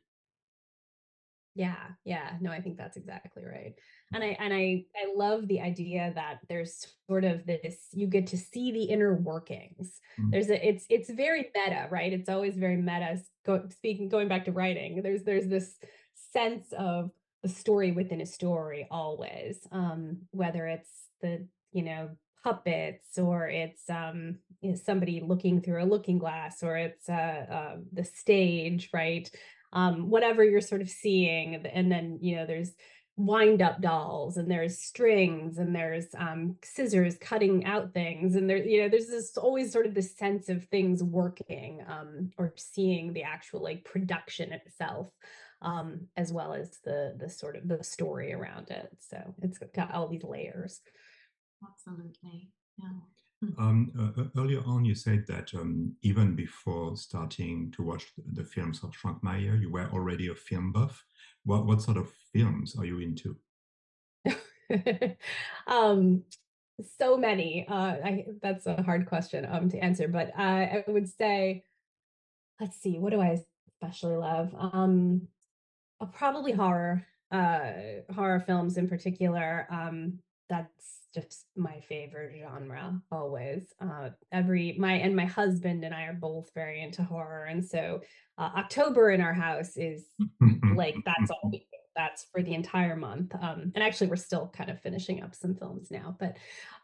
[1.55, 2.33] Yeah, yeah.
[2.41, 3.75] No, I think that's exactly right.
[4.15, 8.27] And I and I I love the idea that there's sort of this you get
[8.29, 10.01] to see the inner workings.
[10.19, 10.31] Mm-hmm.
[10.31, 12.13] There's a it's it's very meta, right?
[12.13, 15.03] It's always very meta go, speaking going back to writing.
[15.03, 15.77] There's there's this
[16.33, 17.11] sense of
[17.45, 19.59] a story within a story always.
[19.73, 22.11] Um whether it's the, you know,
[22.43, 27.47] puppets or it's um you know, somebody looking through a looking glass or it's uh,
[27.51, 29.31] uh the stage, right?
[29.73, 31.55] Um, whatever you're sort of seeing.
[31.55, 32.73] And then, you know, there's
[33.17, 38.37] wind up dolls and there's strings and there's um, scissors cutting out things.
[38.37, 42.31] And there, you know, there's this always sort of this sense of things working um,
[42.39, 45.09] or seeing the actual like production itself.
[45.65, 48.89] Um, as well as the the sort of the story around it.
[48.99, 50.81] So it's got all these layers.
[51.63, 52.51] Absolutely.
[52.77, 52.89] Yeah.
[53.59, 58.83] Um, uh, earlier on, you said that um, even before starting to watch the, films
[58.83, 61.05] of Švankmajer, you were already a film buff.
[61.45, 63.37] What what sort of films are you into?
[65.67, 66.23] um,
[66.99, 67.67] so many.
[67.69, 71.65] Uh, I, that's a hard question um, to answer, but uh, I would say,
[72.61, 74.55] let's see, what do I especially love?
[74.59, 75.29] Um,
[76.01, 77.73] uh, probably horror, uh,
[78.15, 79.67] horror films in particular.
[79.71, 86.05] Um, that's just my favorite genre always uh every my and my husband and i
[86.05, 88.01] are both very into horror and so
[88.39, 90.07] uh, october in our house is
[90.75, 94.51] like that's all we do that's for the entire month um and actually we're still
[94.57, 96.37] kind of finishing up some films now but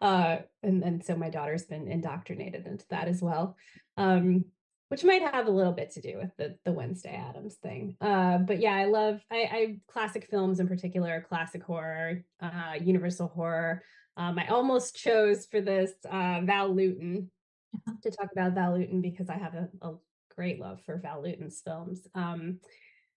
[0.02, 3.56] uh and and so my daughter's been indoctrinated into that as well
[3.96, 4.44] um
[4.88, 7.96] which might have a little bit to do with the the Wednesday Addams thing.
[8.00, 13.28] Uh, but yeah, I love I, I classic films in particular, classic horror, uh, universal
[13.28, 13.82] horror.
[14.18, 17.30] Um, I almost chose for this uh, Val Lewton
[17.74, 17.94] uh-huh.
[18.02, 19.94] to talk about Val Lewton because I have a, a
[20.34, 22.06] great love for Val Lewton's films.
[22.16, 22.58] Um,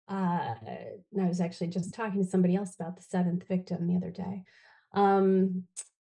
[0.08, 4.12] uh, I was actually just talking to somebody else about the seventh victim the other
[4.12, 4.44] day.
[4.94, 5.64] Um,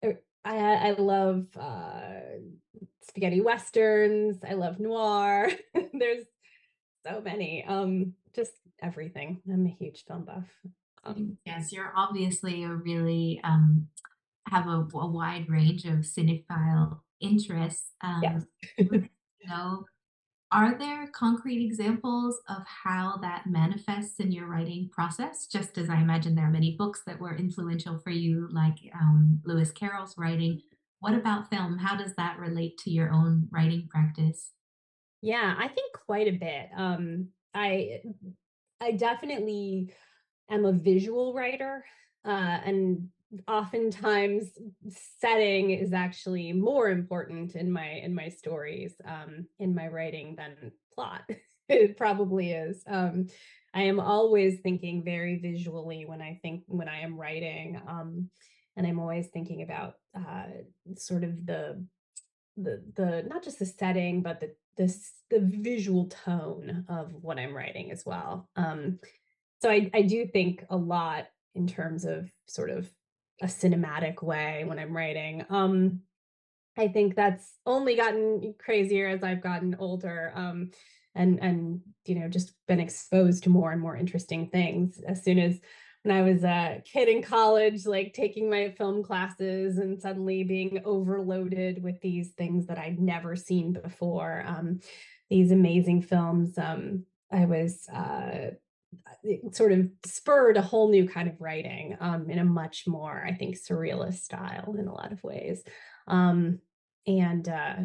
[0.04, 2.02] er, I, I love uh,
[3.08, 4.38] spaghetti westerns.
[4.48, 5.52] I love noir.
[5.94, 6.26] There's
[7.06, 7.66] so many.
[7.68, 9.42] Um, just everything.
[9.52, 10.50] I'm a huge film buff.
[11.04, 13.88] Um, yes, you're obviously a really um,
[14.48, 17.92] have a, a wide range of cinephile interests.
[18.02, 18.44] Um, yes.
[18.78, 19.08] you
[19.48, 19.86] know,
[20.52, 25.48] are there concrete examples of how that manifests in your writing process?
[25.48, 29.40] Just as I imagine there are many books that were influential for you, like um,
[29.46, 30.62] Lewis Carroll's writing.
[31.00, 31.78] What about film?
[31.78, 34.52] How does that relate to your own writing practice?
[35.22, 36.70] Yeah, I think quite a bit.
[36.76, 38.02] Um, I
[38.82, 39.94] I definitely
[40.50, 41.86] am a visual writer,
[42.26, 43.08] uh, and
[43.48, 44.48] oftentimes
[45.20, 50.72] setting is actually more important in my in my stories um in my writing than
[50.94, 51.24] plot.
[51.70, 52.84] It probably is.
[52.88, 53.28] Um
[53.74, 58.30] i am always thinking very visually when i think when i am writing um
[58.76, 60.48] and i'm always thinking about uh
[60.98, 61.82] sort of the
[62.58, 67.56] the the not just the setting but the this the visual tone of what i'm
[67.56, 68.50] writing as well.
[68.56, 69.00] Um
[69.62, 72.90] so i i do think a lot in terms of sort of
[73.42, 75.46] a cinematic way when I'm writing.
[75.50, 76.02] Um,
[76.78, 80.32] I think that's only gotten crazier as I've gotten older.
[80.36, 80.72] Um,
[81.14, 85.40] and and you know just been exposed to more and more interesting things as soon
[85.40, 85.60] as
[86.04, 90.82] when I was a kid in college, like taking my film classes and suddenly being
[90.84, 94.44] overloaded with these things that I'd never seen before.
[94.48, 94.80] Um,
[95.30, 96.58] these amazing films.
[96.58, 98.52] Um, I was uh,
[99.24, 103.24] it sort of spurred a whole new kind of writing um, in a much more,
[103.26, 105.64] I think, surrealist style in a lot of ways.
[106.08, 106.60] Um,
[107.08, 107.76] and uh,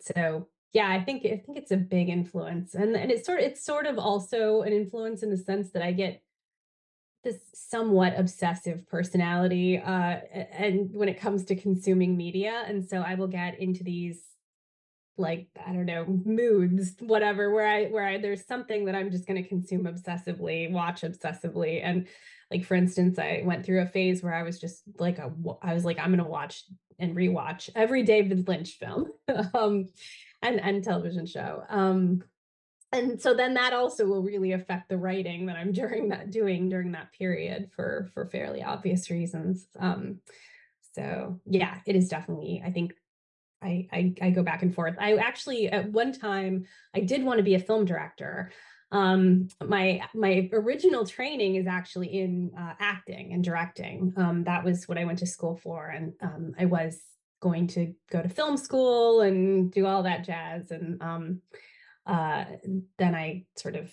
[0.00, 3.46] so, yeah, I think I think it's a big influence, and and it's sort of
[3.46, 6.22] it's sort of also an influence in the sense that I get
[7.24, 10.20] this somewhat obsessive personality, uh,
[10.52, 14.20] and when it comes to consuming media, and so I will get into these
[15.18, 19.26] like i don't know moods whatever where i where i there's something that i'm just
[19.26, 22.06] going to consume obsessively watch obsessively and
[22.50, 25.74] like for instance i went through a phase where i was just like a, i
[25.74, 26.64] was like i'm going to watch
[26.98, 29.10] and rewatch every David Lynch film
[29.54, 29.88] um,
[30.42, 31.62] and and television show.
[31.68, 32.22] Um,
[32.90, 36.68] and so then that also will really affect the writing that I'm during that doing
[36.68, 39.66] during that period for for fairly obvious reasons.
[39.78, 40.20] Um,
[40.94, 42.94] so yeah, it is definitely I think
[43.62, 44.94] I, I, I go back and forth.
[44.98, 48.52] I actually at one time I did want to be a film director.
[48.90, 54.14] Um, my my original training is actually in uh, acting and directing.
[54.16, 56.98] Um, that was what I went to school for, and um, I was
[57.40, 60.70] going to go to film school and do all that jazz.
[60.70, 61.42] And um,
[62.06, 62.44] uh,
[62.98, 63.92] then I sort of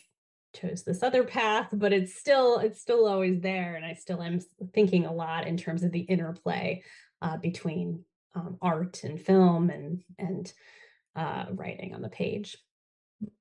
[0.56, 4.40] chose this other path, but it's still it's still always there, and I still am
[4.74, 6.84] thinking a lot in terms of the interplay
[7.22, 8.06] uh, between
[8.36, 10.54] um, art and film and and
[11.16, 12.58] uh, writing on the page.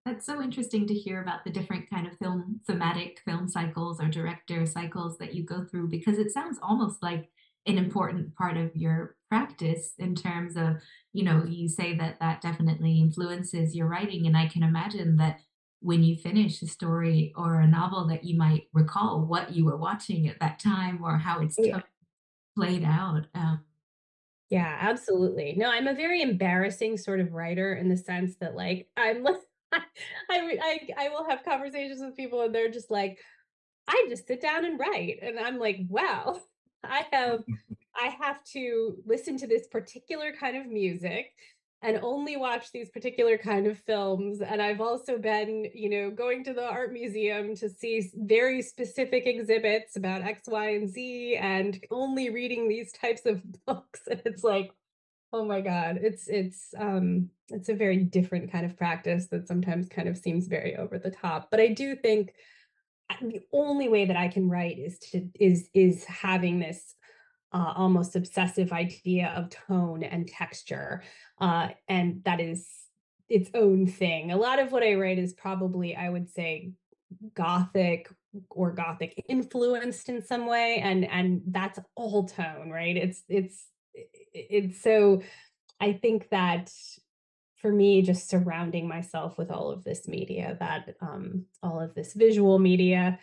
[0.07, 4.09] That's so interesting to hear about the different kind of film thematic film cycles or
[4.09, 7.29] director cycles that you go through because it sounds almost like
[7.67, 10.77] an important part of your practice in terms of
[11.13, 15.41] you know you say that that definitely influences your writing and i can imagine that
[15.81, 19.77] when you finish a story or a novel that you might recall what you were
[19.77, 21.81] watching at that time or how it's yeah.
[22.57, 23.61] played out um,
[24.51, 25.55] yeah, absolutely.
[25.57, 29.37] No, I'm a very embarrassing sort of writer in the sense that like I'm like
[29.73, 29.81] I,
[30.31, 33.19] I I will have conversations with people and they're just like,
[33.89, 35.19] I just sit down and write.
[35.23, 36.41] And I'm like, wow,
[36.85, 37.45] I have
[37.97, 41.33] I have to listen to this particular kind of music
[41.85, 44.41] and only watch these particular kind of films.
[44.41, 49.27] And i've also been you know going to the art museum to see very specific
[49.27, 54.01] exhibits about x y and z and only reading these types of books.
[54.11, 54.73] And it's like
[55.33, 59.89] oh my god it's it's um it's a very different kind of practice that sometimes
[59.89, 61.51] kind of seems very over the top.
[61.51, 62.33] But i do think
[63.11, 66.95] uh, the only way that i can write is to is is having this
[67.55, 71.03] uh, almost obsessive idea of tone and texture.
[71.41, 72.67] Uh, and that is
[73.29, 74.33] its own thing.
[74.33, 76.73] A lot of what I write is probably, I would say,
[77.35, 78.11] gothic
[78.51, 83.67] or gothic influenced in some way and and that's all tone right it's it's
[84.33, 85.23] it's so
[85.81, 86.73] i think that
[87.59, 92.15] for me just surrounding myself with all of this media that um all of this
[92.15, 93.19] visual media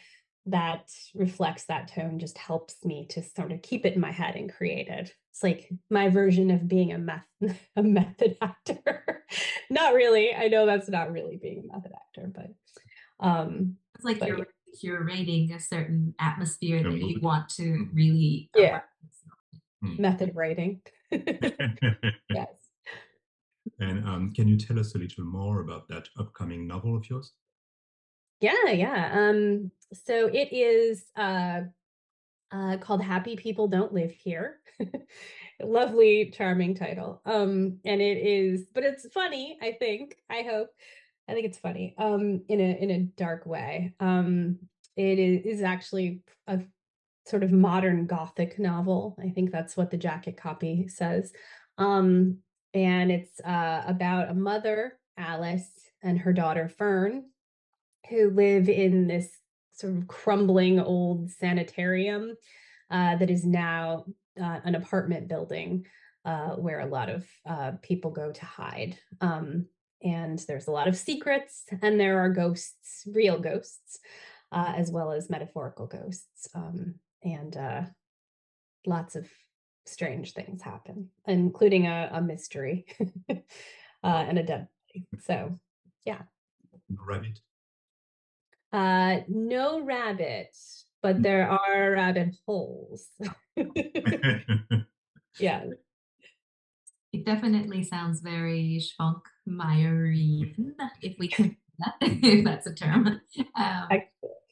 [0.47, 4.35] that reflects that tone just helps me to sort of keep it in my head
[4.35, 5.13] and create it.
[5.31, 7.27] It's like my version of being a meth
[7.75, 9.25] a method actor.
[9.69, 10.33] not really.
[10.33, 14.47] I know that's not really being a method actor, but um it's like but you're
[14.81, 18.81] you're rating a certain atmosphere that you want to really yeah
[19.81, 20.81] method writing.
[21.11, 22.47] yes.
[23.79, 27.33] And um, can you tell us a little more about that upcoming novel of yours?
[28.41, 29.11] Yeah, yeah.
[29.13, 31.61] Um, so it is uh,
[32.51, 34.57] uh, called Happy People Don't Live Here.
[35.63, 37.21] Lovely, charming title.
[37.23, 40.17] Um, and it is, but it's funny, I think.
[40.29, 40.69] I hope.
[41.29, 41.93] I think it's funny.
[41.99, 43.93] Um, in a in a dark way.
[43.99, 44.57] Um,
[44.97, 46.59] it is, actually a
[47.25, 49.15] sort of modern gothic novel.
[49.23, 51.31] I think that's what the jacket copy says.
[51.77, 52.39] Um,
[52.73, 55.69] and it's uh, about a mother, Alice,
[56.03, 57.25] and her daughter Fern,
[58.11, 59.29] who live in this
[59.71, 62.35] sort of crumbling old sanitarium
[62.91, 64.05] uh, that is now
[64.39, 65.85] uh, an apartment building
[66.25, 68.97] uh, where a lot of uh, people go to hide.
[69.21, 69.65] Um,
[70.03, 73.99] and there's a lot of secrets, and there are ghosts, real ghosts,
[74.51, 76.49] uh, as well as metaphorical ghosts.
[76.53, 77.83] Um, and uh,
[78.85, 79.29] lots of
[79.85, 82.85] strange things happen, including a, a mystery
[84.03, 85.05] and a dead body.
[85.23, 85.59] So,
[86.03, 86.23] yeah.
[86.89, 87.39] Rabbit.
[88.73, 91.23] Uh, no rabbits, but mm.
[91.23, 93.07] there are rabbit holes.
[95.39, 95.65] yeah.
[97.13, 101.57] It definitely sounds very Švankmajerian, if we can,
[102.01, 103.19] if that's a term.
[103.55, 103.87] Um,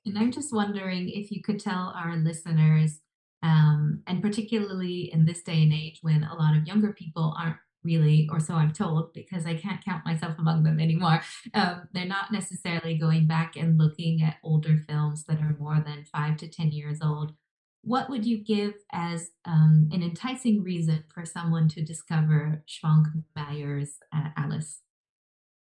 [0.06, 3.00] and I'm just wondering if you could tell our listeners,
[3.44, 7.56] um, and particularly in this day and age when a lot of younger people aren't
[7.84, 11.22] really, or so I'm told, because I can't count myself among them anymore.
[11.54, 16.06] Um, they're not necessarily going back and looking at older films that are more than
[16.06, 17.34] five to 10 years old.
[17.82, 24.30] What would you give as um, an enticing reason for someone to discover Švankmajer's uh,
[24.36, 24.82] Alice?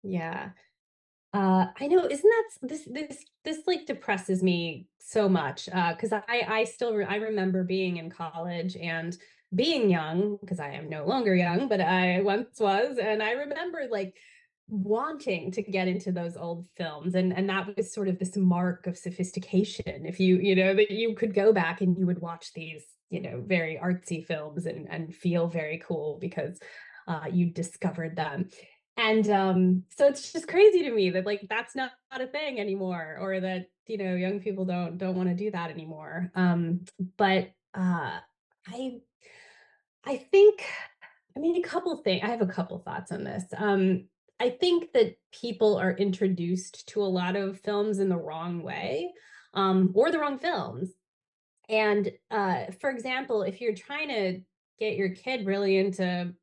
[0.04, 0.50] Yeah.
[1.34, 6.12] Uh, I know, isn't that this this this like depresses me so much uh, because
[6.12, 9.16] I I still re- I remember being in college and
[9.54, 12.98] being young, because I am no longer young, but I once was.
[12.98, 14.16] And I remember like
[14.70, 18.86] wanting to get into those old films and and that was sort of this mark
[18.86, 22.54] of sophistication if you you know that you could go back and you would watch
[22.54, 26.60] these you know very artsy films and and feel very cool because
[27.08, 28.48] uh, you discovered them
[28.98, 32.60] and um so it's just crazy to me that like that's not, not a thing
[32.60, 36.82] anymore or that you know young people don't don't want to do that anymore um
[37.18, 38.20] but uh
[38.68, 39.00] i
[40.10, 40.66] i think
[41.36, 44.04] i mean a couple things i have a couple thoughts on this um
[44.40, 49.12] I think that people are introduced to a lot of films in the wrong way
[49.54, 50.92] um, or the wrong films.
[51.68, 54.40] And uh, for example, if you're trying to
[54.80, 56.34] get your kid really into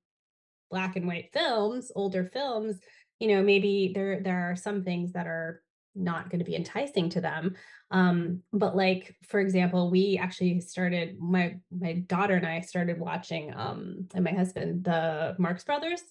[0.70, 2.78] black and white films, older films,
[3.18, 5.62] you know, maybe there there are some things that are
[5.94, 7.56] not going to be enticing to them.
[7.90, 13.54] Um, but like for example, we actually started my my daughter and I started watching
[13.54, 16.02] um and my husband the Marx Brothers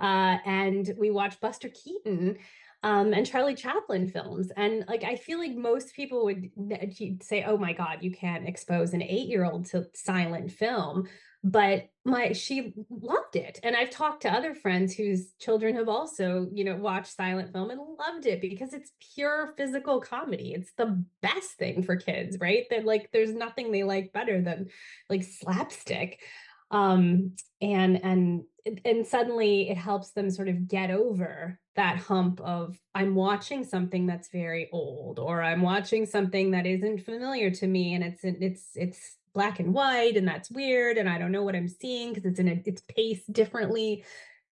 [0.00, 2.38] uh, and we watched Buster Keaton
[2.82, 4.52] um, and Charlie Chaplin films.
[4.56, 6.50] And like, I feel like most people would
[7.22, 11.08] say, oh my God, you can't expose an eight year old to silent film.
[11.42, 13.60] But my she loved it.
[13.62, 17.70] And I've talked to other friends whose children have also, you know, watched silent film
[17.70, 20.54] and loved it because it's pure physical comedy.
[20.54, 22.64] It's the best thing for kids, right?
[22.70, 24.68] That like there's nothing they like better than
[25.08, 26.20] like slapstick
[26.70, 28.42] um and and
[28.84, 34.06] and suddenly it helps them sort of get over that hump of i'm watching something
[34.06, 38.68] that's very old or i'm watching something that isn't familiar to me and it's it's
[38.74, 42.24] it's black and white and that's weird and i don't know what i'm seeing because
[42.24, 44.04] it's in a it's paced differently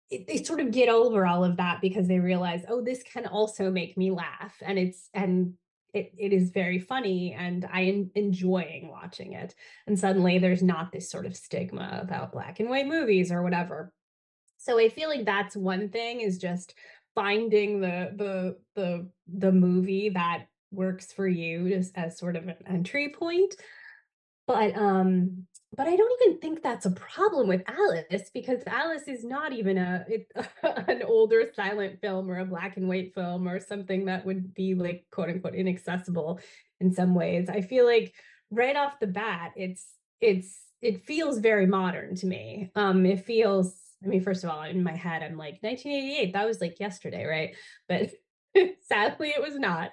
[0.09, 3.27] it, they sort of get over all of that because they realize oh this can
[3.27, 5.53] also make me laugh and it's and
[5.93, 9.55] it, it is very funny and I am enjoying watching it.
[9.87, 13.91] And suddenly there's not this sort of stigma about black and white movies or whatever.
[14.57, 16.75] So I feel like that's one thing is just
[17.13, 22.55] finding the the the the movie that works for you as, as sort of an
[22.65, 23.55] entry point.
[24.51, 25.47] But um
[25.77, 29.77] but I don't even think that's a problem with Alice because Alice is not even
[29.77, 30.27] a it,
[30.63, 34.75] an older silent film or a black and white film or something that would be
[34.75, 36.41] like quote unquote inaccessible
[36.81, 37.47] in some ways.
[37.47, 38.13] I feel like
[38.49, 39.85] right off the bat, it's
[40.19, 42.71] it's it feels very modern to me.
[42.75, 43.75] Um, it feels.
[44.03, 46.33] I mean, first of all, in my head, I'm like 1988.
[46.33, 47.55] That was like yesterday, right?
[47.87, 48.09] But
[48.81, 49.91] sadly, it was not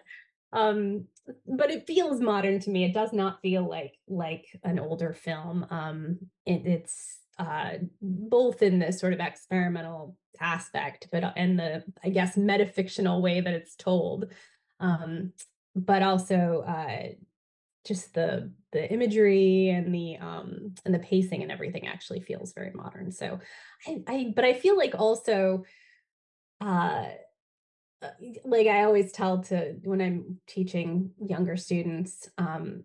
[0.53, 1.05] um
[1.47, 2.85] but it feels modern to me.
[2.85, 5.67] It does not feel like like an older film.
[5.71, 12.09] Um it, it's uh both in this sort of experimental aspect but in the i
[12.09, 14.33] guess metafictional way that it's told.
[14.81, 15.33] Um
[15.75, 17.15] but also uh
[17.87, 22.73] just the the imagery and the um and the pacing and everything actually feels very
[22.73, 23.13] modern.
[23.13, 23.41] So
[23.87, 25.65] i i but i feel like also
[26.61, 27.09] uh uh,
[28.45, 32.85] like I always tell to when I'm teaching younger students, um,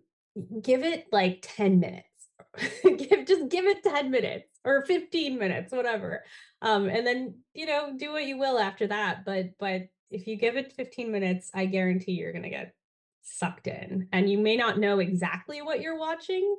[0.62, 2.08] give it like 10 minutes.
[2.84, 6.24] give just give it 10 minutes or 15 minutes, whatever.
[6.62, 9.24] Um, and then you know, do what you will after that.
[9.24, 12.74] But but if you give it 15 minutes, I guarantee you're gonna get
[13.22, 14.08] sucked in.
[14.12, 16.56] And you may not know exactly what you're watching,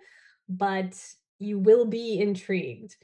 [0.49, 0.93] but
[1.39, 2.95] you will be intrigued.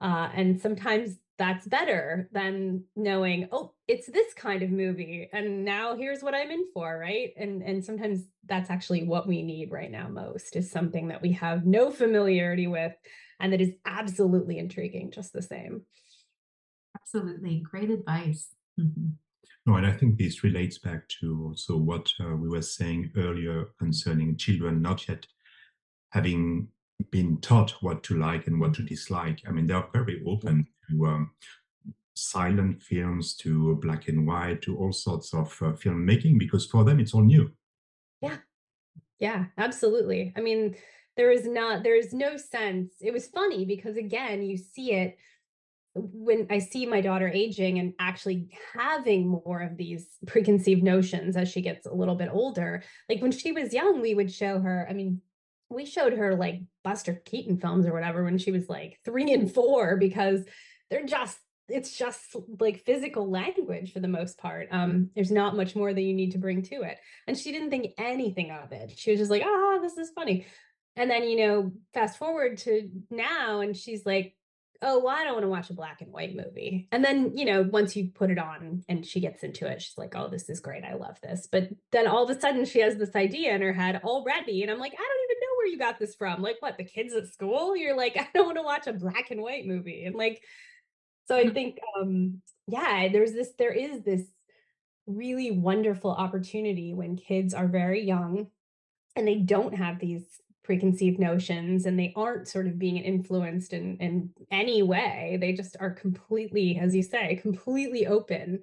[0.00, 5.94] Uh, and sometimes that's better than knowing oh it's this kind of movie and now
[5.94, 9.90] here's what i'm in for right and and sometimes that's actually what we need right
[9.90, 12.92] now most is something that we have no familiarity with
[13.40, 15.82] and that is absolutely intriguing just the same
[16.98, 19.08] absolutely great advice mm-hmm.
[19.68, 23.64] No, and I think this relates back to also what uh, we were saying earlier
[23.80, 25.26] concerning children not yet
[26.10, 26.68] having
[27.10, 29.42] been taught what to like and what to dislike.
[29.46, 31.30] I mean, they are very open to um,
[32.14, 37.00] silent films, to black and white, to all sorts of uh, filmmaking because for them
[37.00, 37.50] it's all new.
[38.20, 38.38] Yeah,
[39.18, 40.32] yeah, absolutely.
[40.36, 40.76] I mean,
[41.16, 42.94] there is not, there is no sense.
[43.00, 45.16] It was funny because again, you see it
[45.94, 51.48] when I see my daughter aging and actually having more of these preconceived notions as
[51.48, 52.82] she gets a little bit older.
[53.08, 55.22] Like when she was young, we would show her, I mean,
[55.70, 59.52] we showed her like Buster Keaton films or whatever when she was like three and
[59.52, 60.44] four because
[60.90, 64.68] they're just it's just like physical language for the most part.
[64.70, 66.98] Um, there's not much more that you need to bring to it.
[67.26, 68.92] And she didn't think anything of it.
[68.96, 70.46] She was just like, ah, this is funny.
[70.94, 74.34] And then, you know, fast forward to now, and she's like,
[74.82, 76.88] oh, well, I don't want to watch a black and white movie.
[76.92, 79.96] And then, you know, once you put it on and she gets into it, she's
[79.96, 80.84] like, oh, this is great.
[80.84, 81.48] I love this.
[81.50, 84.62] But then all of a sudden she has this idea in her head already.
[84.62, 86.42] And I'm like, I don't even know where you got this from.
[86.42, 87.76] Like, what, the kids at school?
[87.76, 90.04] You're like, I don't want to watch a black and white movie.
[90.04, 90.42] And like,
[91.26, 94.22] so I think um yeah, there's this there is this
[95.06, 98.48] really wonderful opportunity when kids are very young
[99.14, 100.24] and they don't have these
[100.64, 105.38] preconceived notions and they aren't sort of being influenced in in any way.
[105.40, 108.62] They just are completely as you say completely open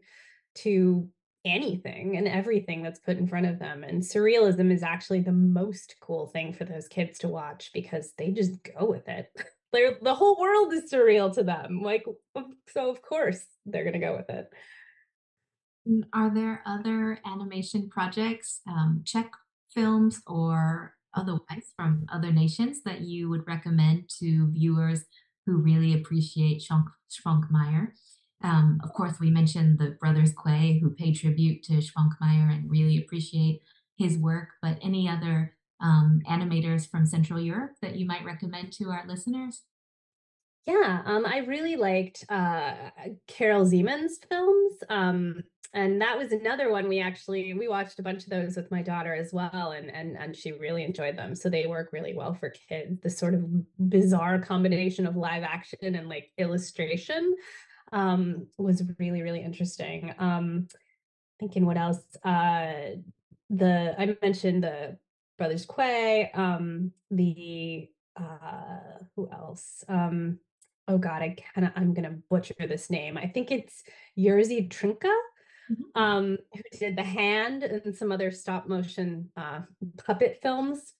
[0.55, 1.07] to
[1.45, 3.83] anything and everything that's put in front of them.
[3.83, 8.31] And surrealism is actually the most cool thing for those kids to watch because they
[8.31, 9.29] just go with it
[9.73, 12.05] they're the whole world is surreal to them like
[12.69, 14.49] so of course they're going to go with it
[15.87, 19.31] Mm, Are there other animation projects, um, Czech
[19.73, 25.05] films or otherwise from other nations that you would recommend to viewers
[25.45, 26.63] who really appreciate
[27.11, 27.87] Švankmajer?
[28.43, 32.97] Um, of course, we mentioned the brothers Quay who pay tribute to Švankmajer and really
[32.97, 33.61] appreciate
[33.97, 38.89] his work, but any other um, animators from Central Europe that you might recommend to
[38.89, 39.61] our listeners?
[40.65, 42.73] Yeah, um, I really liked uh,
[43.27, 48.23] Karel Zeman's films, um, and that was another one we actually we watched a bunch
[48.23, 51.35] of those with my daughter as well, and and and she really enjoyed them.
[51.35, 53.01] So they work really well for kids.
[53.01, 53.43] The sort of
[53.89, 57.35] bizarre combination of live action and like illustration
[57.91, 60.13] um, was really really interesting.
[60.17, 60.69] Um,
[61.41, 61.99] thinking what else?
[62.23, 63.01] Uh,
[63.49, 64.97] the I mentioned the
[65.37, 68.79] Brothers Quay, um, the uh,
[69.15, 69.83] who else?
[69.87, 70.39] Um,
[70.87, 73.17] oh God, I kind of I'm gonna butcher this name.
[73.17, 73.83] I think it's
[74.17, 75.13] Jerzy Trnka,
[75.71, 75.83] Mhm.
[76.01, 79.61] um, who did The Hand and some other stop motion uh,
[80.05, 80.93] puppet films,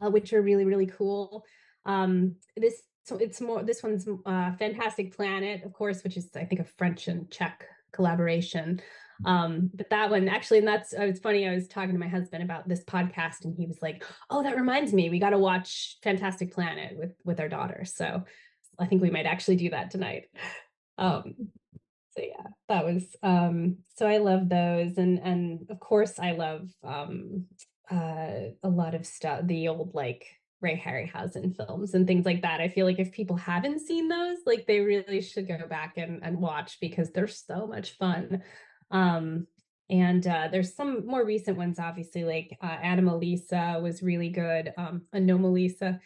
[0.00, 1.44] uh, which are really really cool.
[1.84, 6.44] Um, this so it's more this one's uh, Fantastic Planet, of course, which is I
[6.44, 8.80] think a French and Czech collaboration.
[9.24, 11.46] Um, but that one actually, and that's it's funny.
[11.46, 14.56] I was talking to my husband about this podcast, and he was like, "Oh, that
[14.56, 18.24] reminds me, we got to watch Fantastic Planet with with our daughter." So
[18.78, 20.24] I think we might actually do that tonight.
[20.98, 21.34] Um,
[22.16, 26.68] so yeah, that was um so I love those and and of course I love
[26.84, 27.46] um
[27.90, 30.26] uh a lot of stuff the old like
[30.62, 32.60] Ray Harryhausen films and things like that.
[32.60, 36.20] I feel like if people haven't seen those, like they really should go back and,
[36.22, 38.42] and watch because they're so much fun.
[38.90, 39.46] Um
[39.90, 44.72] and uh, there's some more recent ones, obviously, like uh, Anomalisa was really good.
[44.78, 46.00] Um, Anomalisa,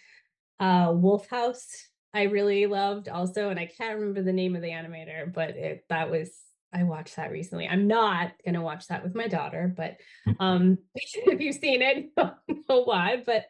[0.59, 1.69] uh, Wolf House,
[2.13, 5.85] I really loved also, and I can't remember the name of the animator, but it
[5.91, 6.31] that was
[6.73, 7.69] I watched that recently.
[7.69, 9.99] I'm not gonna watch that with my daughter, but
[10.41, 12.11] um if you've seen it,
[12.49, 13.45] you know why, but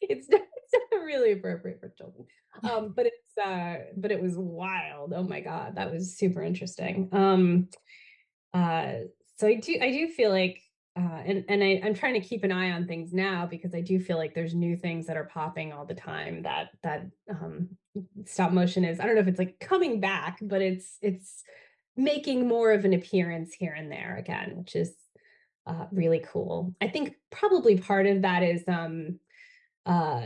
[0.00, 0.51] it's not, it's not
[0.92, 2.26] really appropriate for children.
[2.62, 5.14] Um, but it's uh but it was wild.
[5.16, 7.08] Oh my god, that was super interesting.
[7.10, 7.68] Um
[8.52, 8.92] uh,
[9.36, 10.60] so I do I do feel like
[10.94, 13.80] uh, and and I, I'm trying to keep an eye on things now because I
[13.80, 17.70] do feel like there's new things that are popping all the time that that um,
[18.26, 19.00] stop motion is.
[19.00, 21.42] I don't know if it's like coming back, but it's it's
[21.96, 24.92] making more of an appearance here and there again, which is
[25.66, 26.74] uh, really cool.
[26.80, 29.18] I think probably part of that is um,
[29.86, 30.20] uh,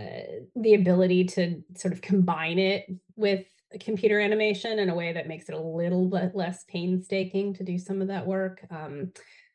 [0.54, 2.86] the ability to sort of combine it
[3.16, 3.46] with
[3.80, 7.78] computer animation in a way that makes it a little bit less painstaking to do
[7.78, 8.64] some of that work.
[8.70, 9.12] Um,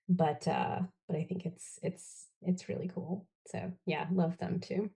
[0.10, 3.28] but uh, but I think it's it's it's really cool.
[3.47, 4.89] So yeah, love them too.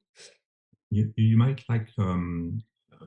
[0.92, 2.64] You, you might like um,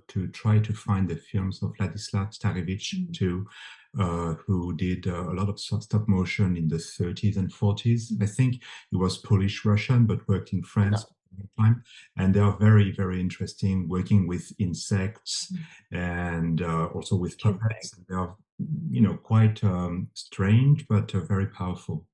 [0.09, 3.12] to try to find the films of Ladislav Starevich Mm.
[3.12, 3.46] too,
[3.99, 8.12] uh, who did uh, a lot of stop motion in the 30s and 40s.
[8.20, 11.17] I think he was Polish Russian, but worked in France for a long
[11.58, 11.82] time.
[12.16, 15.52] And they are very, very interesting, working with insects
[15.92, 17.94] and uh, also with puppets.
[18.08, 18.36] They are,
[18.90, 22.06] you know, quite um, strange, but uh, very powerful.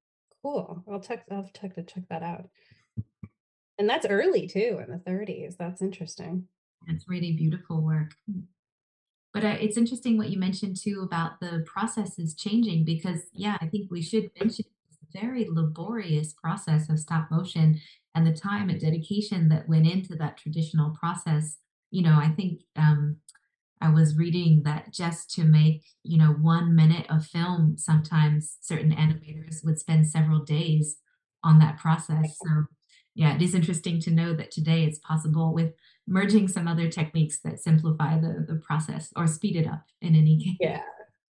[0.43, 0.83] Cool.
[0.91, 1.25] I'll check.
[1.31, 2.49] I'll check to check that out.
[3.79, 5.57] And that's early too, in the 30s.
[5.57, 6.47] That's interesting.
[6.87, 8.15] It's really beautiful work.
[9.33, 13.67] But uh, it's interesting what you mentioned too about the processes changing because, yeah, I
[13.67, 17.81] think we should mention this very laborious process of stop motion
[18.15, 21.57] and the time and dedication that went into that traditional process.
[21.91, 23.17] You know, I think um,
[23.81, 28.93] I was reading that just to make, you know, one minute of film, sometimes certain
[28.93, 30.97] animators would spend several days
[31.43, 32.37] on that process.
[32.43, 32.65] So,
[33.15, 35.73] yeah, it is interesting to know that today it's possible with
[36.07, 40.39] merging some other techniques that simplify the, the process or speed it up in any
[40.39, 40.57] case.
[40.61, 40.83] Yeah.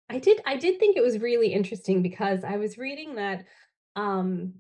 [0.10, 3.46] I did I did think it was really interesting because I was reading that
[3.96, 4.54] um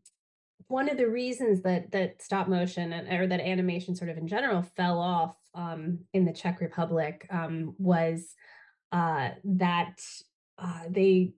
[0.67, 4.27] one of the reasons that that stop motion and or that animation sort of in
[4.27, 8.33] general fell off um in the Czech Republic um was
[8.91, 9.99] uh that
[10.57, 11.33] uh they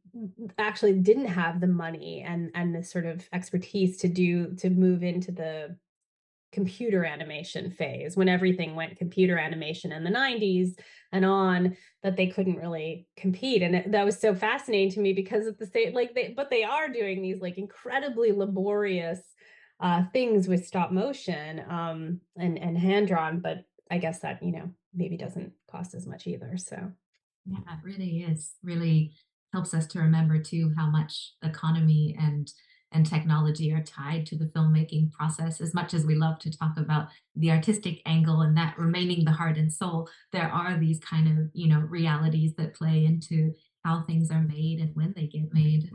[0.58, 5.04] actually didn't have the money and and the sort of expertise to do to move
[5.04, 5.76] into the
[6.52, 10.76] computer animation phase when everything went computer animation in the 90s
[11.12, 13.62] and on that they couldn't really compete.
[13.62, 16.50] And it, that was so fascinating to me because at the same like they but
[16.50, 19.20] they are doing these like incredibly laborious
[19.80, 23.60] uh things with stop motion um and and hand drawn but
[23.92, 26.92] i guess that you know maybe doesn't cost as much either so.
[27.46, 28.56] Yeah it really is.
[28.64, 29.14] Really
[29.54, 32.52] helps us to remember too how much economy and
[32.92, 35.60] and technology are tied to the filmmaking process.
[35.60, 39.32] As much as we love to talk about the artistic angle and that remaining the
[39.32, 44.04] heart and soul, there are these kind of, you know, realities that play into how
[44.04, 45.92] things are made and when they get made.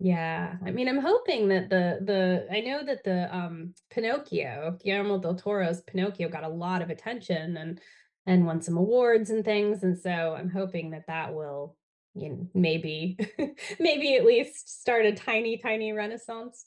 [0.00, 5.18] Yeah, I mean, I'm hoping that the the I know that the um Pinocchio, Guillermo
[5.18, 7.80] del Toro's Pinocchio got a lot of attention and
[8.26, 11.76] and won some awards and things, and so I'm hoping that that will
[12.14, 13.18] you know, maybe
[13.80, 16.66] maybe at least start a tiny tiny renaissance.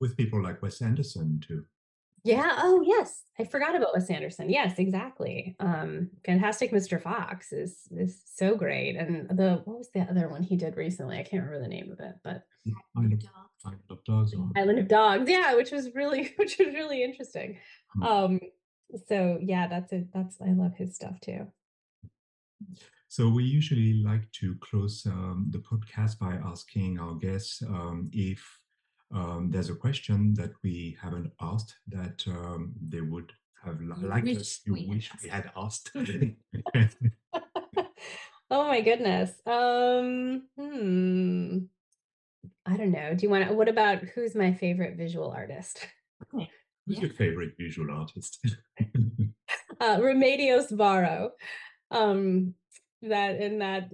[0.00, 1.64] With people like wes anderson too.
[2.24, 3.22] Yeah oh yes.
[3.38, 4.50] I forgot about wes anderson.
[4.50, 5.56] Yes exactly.
[5.60, 8.96] Um fantastic mr fox is is so great.
[8.96, 11.18] And the what was the other one he did recently?
[11.18, 12.44] I can't remember the name of it but
[12.96, 13.20] island of,
[13.64, 17.58] island of dogs island of dogs yeah which was really which was really interesting.
[17.94, 18.02] Hmm.
[18.02, 18.40] um
[19.06, 21.46] so yeah that's it that's i love his stuff too
[23.08, 28.42] so we usually like to close um, the podcast by asking our guests um, if
[29.14, 33.32] um, there's a question that we haven't asked that um, they would
[33.64, 35.90] have liked us you wish we had asked.
[38.50, 39.32] oh my goodness.
[39.46, 41.58] Um, hmm.
[42.66, 43.14] I don't know.
[43.14, 43.54] Do you want to?
[43.54, 45.86] What about who's my favorite visual artist?
[46.86, 47.00] Who's yeah.
[47.02, 48.38] your favorite visual artist?
[49.78, 51.32] uh, Remedios Varo.
[51.90, 52.54] Um,
[53.02, 53.90] that in that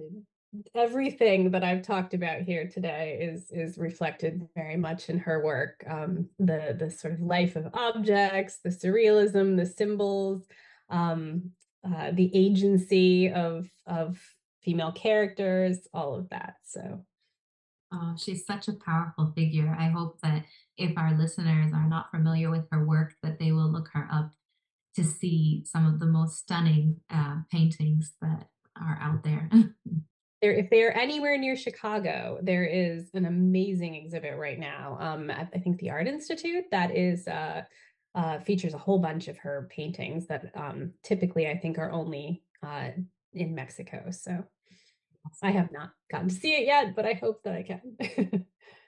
[0.73, 5.83] everything that I've talked about here today is is reflected very much in her work.
[5.87, 10.47] Um, the the sort of life of objects, the surrealism, the symbols,
[10.89, 11.51] um,
[11.83, 14.19] uh, the agency of of
[14.63, 16.55] female characters, all of that.
[16.65, 17.05] So,
[17.93, 19.75] oh, she's such a powerful figure.
[19.77, 20.45] I hope that
[20.77, 24.31] if our listeners are not familiar with her work, that they will look her up
[24.95, 28.47] to see some of the most stunning uh, paintings that
[28.79, 29.49] are out there.
[30.41, 34.97] there, if they're anywhere near Chicago, there is an amazing exhibit right now.
[34.99, 37.63] Um, at, I think the Art Institute that is uh,
[38.15, 42.43] uh, features a whole bunch of her paintings that um, typically I think are only
[42.63, 42.89] uh,
[43.33, 44.11] in Mexico.
[44.11, 44.43] So
[45.41, 48.45] I have not gotten to see it yet, but I hope that I can.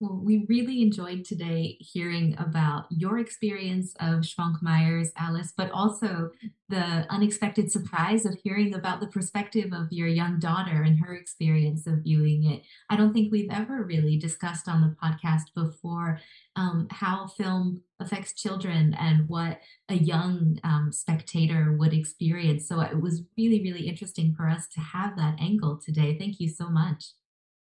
[0.00, 6.30] Well, we really enjoyed today hearing about your experience of Švankmajer's Alice, but also
[6.70, 11.86] the unexpected surprise of hearing about the perspective of your young daughter and her experience
[11.86, 12.62] of viewing it.
[12.88, 16.18] I don't think we've ever really discussed on the podcast before
[16.56, 22.66] um, how film affects children and what a young um, spectator would experience.
[22.66, 26.16] So it was really, really interesting for us to have that angle today.
[26.18, 27.04] Thank you so much.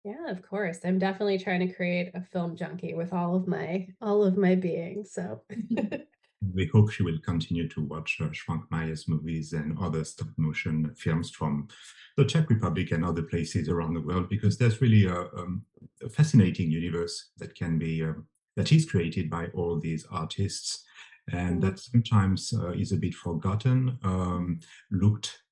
[0.03, 0.79] Yeah, of course.
[0.83, 4.55] I'm definitely trying to create a film junkie with all of my all of my
[4.55, 5.05] being.
[5.05, 5.41] So
[6.53, 11.29] we hope she will continue to watch uh, Švankmajer's movies and other stop motion films
[11.29, 11.69] from
[12.17, 15.63] the Czech Republic and other places around the world because there's really a, um,
[16.03, 18.13] a fascinating universe that can be uh,
[18.57, 20.83] that is created by all these artists
[21.31, 21.69] and mm-hmm.
[21.69, 24.59] that sometimes uh, is a bit forgotten, um,
[24.91, 25.43] looked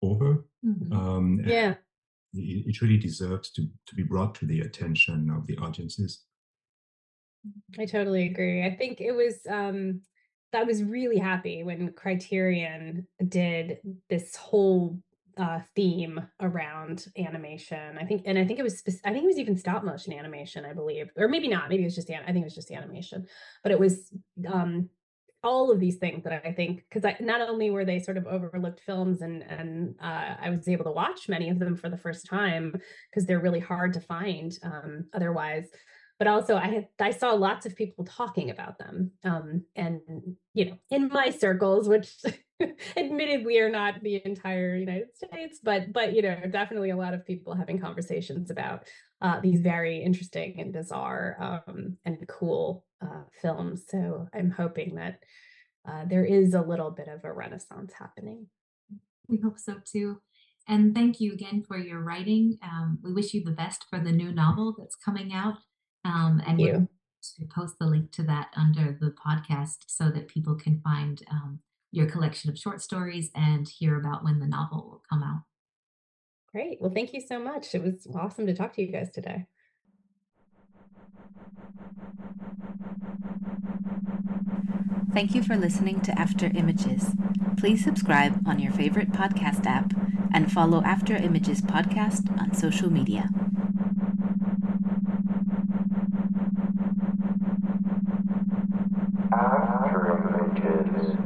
[0.00, 0.46] over.
[0.64, 0.92] Mm-hmm.
[0.92, 1.74] Um, yeah
[2.36, 6.24] it really deserves to, to be brought to the attention of the audiences.
[7.78, 8.64] I totally agree.
[8.64, 10.00] I think it was um
[10.52, 13.78] I was really happy when Criterion did
[14.08, 14.98] this whole
[15.36, 17.98] uh, theme around animation.
[17.98, 20.64] I think, and I think it was, I think it was even stop motion animation,
[20.64, 21.68] I believe, or maybe not.
[21.68, 23.26] Maybe it was just, I think it was just animation,
[23.62, 24.10] but it was
[24.50, 24.88] um,
[25.46, 28.26] all of these things that I think because I not only were they sort of
[28.26, 31.96] overlooked films and and uh, I was able to watch many of them for the
[31.96, 32.74] first time
[33.10, 35.66] because they're really hard to find um, otherwise,
[36.18, 40.00] but also I had I saw lots of people talking about them um, and
[40.54, 42.12] you know in my circles, which
[42.96, 47.26] admittedly are not the entire United States, but but you know definitely a lot of
[47.26, 48.88] people having conversations about
[49.20, 53.84] uh, these very interesting and bizarre um, and cool uh, films.
[53.88, 55.20] So I'm hoping that
[55.88, 58.46] uh, there is a little bit of a renaissance happening.
[59.28, 60.20] We hope so too.
[60.68, 62.58] And thank you again for your writing.
[62.62, 65.58] Um, we wish you the best for the new novel that's coming out.
[66.04, 66.88] Um, and you.
[67.38, 71.60] to post the link to that under the podcast so that people can find um,
[71.92, 75.42] your collection of short stories and hear about when the novel will come out.
[76.52, 76.78] Great.
[76.80, 77.74] Well, thank you so much.
[77.74, 79.46] It was awesome to talk to you guys today.
[85.16, 87.14] Thank you for listening to After Images.
[87.56, 89.94] Please subscribe on your favorite podcast app
[90.30, 93.30] and follow After Images podcast on social media.
[99.32, 101.16] After Images.